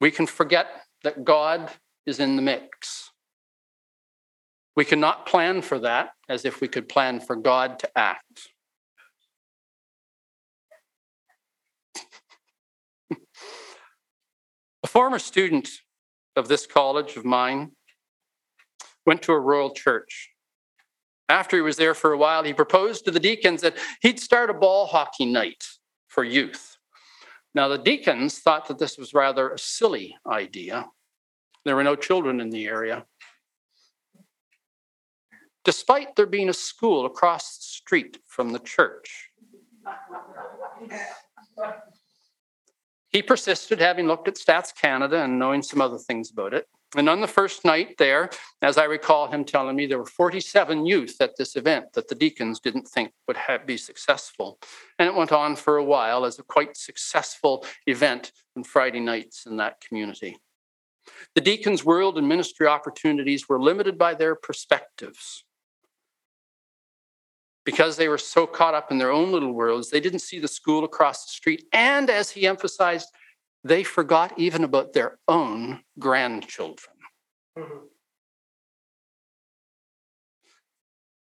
We 0.00 0.10
can 0.10 0.26
forget 0.26 0.66
that 1.04 1.24
God 1.24 1.70
is 2.04 2.20
in 2.20 2.36
the 2.36 2.42
mix. 2.42 3.10
We 4.76 4.84
cannot 4.84 5.26
plan 5.26 5.62
for 5.62 5.78
that 5.78 6.10
as 6.28 6.44
if 6.44 6.60
we 6.60 6.68
could 6.68 6.88
plan 6.88 7.20
for 7.20 7.34
God 7.34 7.78
to 7.78 7.88
act. 7.96 8.50
a 14.82 14.86
former 14.86 15.18
student 15.18 15.68
of 16.36 16.48
this 16.48 16.66
college 16.66 17.16
of 17.16 17.24
mine 17.24 17.72
went 19.06 19.22
to 19.22 19.32
a 19.32 19.40
rural 19.40 19.70
church. 19.70 20.30
After 21.28 21.56
he 21.56 21.62
was 21.62 21.76
there 21.76 21.94
for 21.94 22.12
a 22.12 22.18
while, 22.18 22.44
he 22.44 22.52
proposed 22.52 23.04
to 23.06 23.10
the 23.10 23.18
deacons 23.18 23.62
that 23.62 23.76
he'd 24.02 24.20
start 24.20 24.50
a 24.50 24.54
ball 24.54 24.86
hockey 24.86 25.24
night 25.24 25.64
for 26.06 26.22
youth. 26.22 26.75
Now, 27.56 27.68
the 27.68 27.78
deacons 27.78 28.38
thought 28.38 28.68
that 28.68 28.78
this 28.78 28.98
was 28.98 29.14
rather 29.14 29.48
a 29.48 29.58
silly 29.58 30.14
idea. 30.26 30.90
There 31.64 31.74
were 31.74 31.82
no 31.82 31.96
children 31.96 32.38
in 32.38 32.50
the 32.50 32.66
area. 32.66 33.06
Despite 35.64 36.16
there 36.16 36.26
being 36.26 36.50
a 36.50 36.52
school 36.52 37.06
across 37.06 37.56
the 37.56 37.62
street 37.62 38.18
from 38.26 38.50
the 38.50 38.58
church, 38.58 39.30
he 43.08 43.22
persisted, 43.22 43.80
having 43.80 44.06
looked 44.06 44.28
at 44.28 44.34
Stats 44.34 44.74
Canada 44.74 45.22
and 45.22 45.38
knowing 45.38 45.62
some 45.62 45.80
other 45.80 45.96
things 45.96 46.30
about 46.30 46.52
it. 46.52 46.66
And 46.96 47.10
on 47.10 47.20
the 47.20 47.28
first 47.28 47.64
night 47.64 47.98
there, 47.98 48.30
as 48.62 48.78
I 48.78 48.84
recall 48.84 49.30
him 49.30 49.44
telling 49.44 49.76
me, 49.76 49.86
there 49.86 49.98
were 49.98 50.06
47 50.06 50.86
youth 50.86 51.16
at 51.20 51.36
this 51.36 51.54
event 51.54 51.92
that 51.92 52.08
the 52.08 52.14
deacons 52.14 52.58
didn't 52.58 52.88
think 52.88 53.12
would 53.28 53.36
have, 53.36 53.66
be 53.66 53.76
successful. 53.76 54.58
And 54.98 55.06
it 55.06 55.14
went 55.14 55.30
on 55.30 55.56
for 55.56 55.76
a 55.76 55.84
while 55.84 56.24
as 56.24 56.38
a 56.38 56.42
quite 56.42 56.76
successful 56.76 57.66
event 57.86 58.32
on 58.56 58.64
Friday 58.64 59.00
nights 59.00 59.44
in 59.44 59.58
that 59.58 59.80
community. 59.80 60.38
The 61.34 61.42
deacons' 61.42 61.84
world 61.84 62.16
and 62.16 62.28
ministry 62.28 62.66
opportunities 62.66 63.48
were 63.48 63.60
limited 63.60 63.98
by 63.98 64.14
their 64.14 64.34
perspectives. 64.34 65.44
Because 67.64 67.96
they 67.96 68.08
were 68.08 68.18
so 68.18 68.46
caught 68.46 68.74
up 68.74 68.90
in 68.90 68.98
their 68.98 69.10
own 69.10 69.32
little 69.32 69.52
worlds, 69.52 69.90
they 69.90 70.00
didn't 70.00 70.20
see 70.20 70.38
the 70.38 70.48
school 70.48 70.84
across 70.84 71.26
the 71.26 71.32
street. 71.32 71.66
And 71.72 72.08
as 72.08 72.30
he 72.30 72.46
emphasized, 72.46 73.08
they 73.68 73.82
forgot 73.82 74.38
even 74.38 74.64
about 74.64 74.92
their 74.92 75.18
own 75.26 75.80
grandchildren. 75.98 76.96
Mm-hmm. 77.58 77.86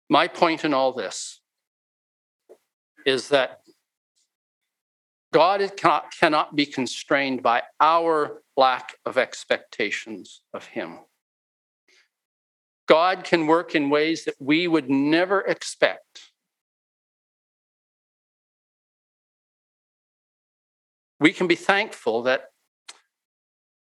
My 0.08 0.28
point 0.28 0.64
in 0.64 0.72
all 0.72 0.92
this 0.92 1.40
is 3.04 3.28
that 3.30 3.60
God 5.32 5.72
cannot, 5.76 6.12
cannot 6.18 6.54
be 6.54 6.66
constrained 6.66 7.42
by 7.42 7.62
our 7.80 8.42
lack 8.56 8.96
of 9.04 9.18
expectations 9.18 10.42
of 10.54 10.66
Him. 10.66 11.00
God 12.86 13.24
can 13.24 13.46
work 13.46 13.74
in 13.74 13.90
ways 13.90 14.24
that 14.24 14.36
we 14.38 14.68
would 14.68 14.88
never 14.88 15.40
expect. 15.40 16.25
We 21.20 21.32
can 21.32 21.46
be 21.46 21.54
thankful 21.54 22.22
that 22.24 22.50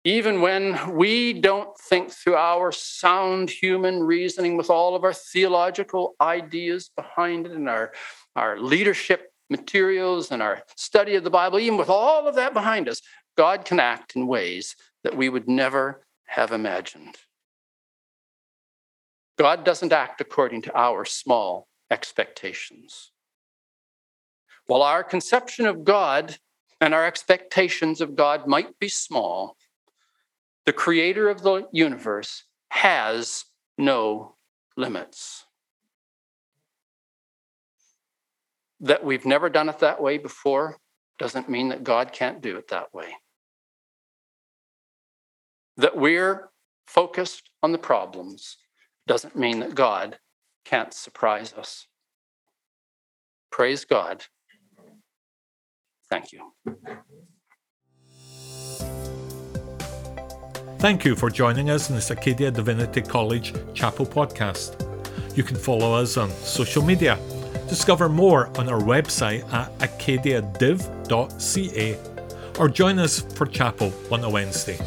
even 0.04 0.42
when 0.42 0.96
we 0.96 1.34
don't 1.34 1.78
think 1.78 2.12
through 2.12 2.36
our 2.36 2.72
sound 2.72 3.50
human 3.50 4.02
reasoning 4.02 4.56
with 4.56 4.70
all 4.70 4.96
of 4.96 5.04
our 5.04 5.14
theological 5.14 6.16
ideas 6.22 6.90
behind 6.96 7.46
it 7.46 7.52
and 7.52 7.68
our, 7.68 7.92
our 8.36 8.58
leadership 8.58 9.34
materials 9.50 10.32
and 10.32 10.42
our 10.42 10.64
study 10.78 11.16
of 11.16 11.26
the 11.26 11.30
Bible, 11.30 11.60
even 11.60 11.78
with 11.78 11.90
all 11.90 12.28
of 12.28 12.36
that 12.36 12.54
behind 12.54 12.88
us, 12.88 13.02
God 13.36 13.66
can 13.66 13.80
act 13.80 14.16
in 14.16 14.28
ways 14.28 14.76
that 15.04 15.18
we 15.18 15.28
would 15.28 15.50
never 15.50 16.06
have 16.28 16.52
imagined. 16.52 17.18
God 19.38 19.66
doesn't 19.66 19.94
act 19.94 20.22
according 20.22 20.64
to 20.64 20.78
our 20.78 21.04
small 21.04 21.68
expectations. 21.92 23.12
While 24.66 24.84
our 24.84 25.04
conception 25.04 25.66
of 25.66 25.84
God 25.84 26.38
and 26.80 26.94
our 26.94 27.06
expectations 27.06 28.02
of 28.02 28.16
God 28.16 28.48
might 28.48 28.78
be 28.80 28.90
small, 28.90 29.58
the 30.66 30.74
creator 30.74 31.30
of 31.30 31.42
the 31.42 31.68
universe 31.72 32.44
has 32.70 33.46
no 33.78 34.36
limits. 34.76 35.46
That 38.80 39.04
we've 39.04 39.26
never 39.26 39.50
done 39.50 39.70
it 39.70 39.80
that 39.80 40.02
way 40.02 40.18
before 40.18 40.78
doesn't 41.18 41.50
mean 41.50 41.70
that 41.70 41.84
God 41.84 42.12
can't 42.12 42.42
do 42.42 42.58
it 42.58 42.68
that 42.68 42.94
way. 42.94 43.16
That 45.78 45.98
we're 45.98 46.50
focused 46.86 47.50
on 47.64 47.72
the 47.72 47.78
problems 47.80 48.58
doesn't 49.08 49.36
mean 49.36 49.60
that 49.62 49.74
God 49.74 50.20
can't 50.64 50.94
surprise 50.94 51.54
us. 51.54 51.88
Praise 53.52 53.86
God 53.86 54.26
Thank 56.10 56.32
you. 56.32 56.54
Thank 60.80 61.06
you 61.06 61.16
for 61.16 61.30
joining 61.30 61.70
us 61.72 61.90
in 61.90 61.96
this 61.96 62.12
Acadia 62.12 62.52
Divinity 62.52 63.02
College 63.02 63.54
Chapel 63.74 64.06
podcast. 64.06 64.84
You 65.36 65.44
can 65.44 65.56
follow 65.56 65.94
us 65.94 66.18
on 66.18 66.30
social 66.30 66.84
media. 66.84 67.18
Discover 67.68 68.10
more 68.10 68.48
on 68.60 68.70
our 68.70 68.80
website 68.80 69.52
at 69.52 69.76
acadiadiv.ca 69.80 71.98
or 72.60 72.70
join 72.70 73.00
us 73.00 73.22
for 73.34 73.46
chapel 73.46 73.94
on 74.12 74.24
a 74.24 74.30
Wednesday. 74.30 74.80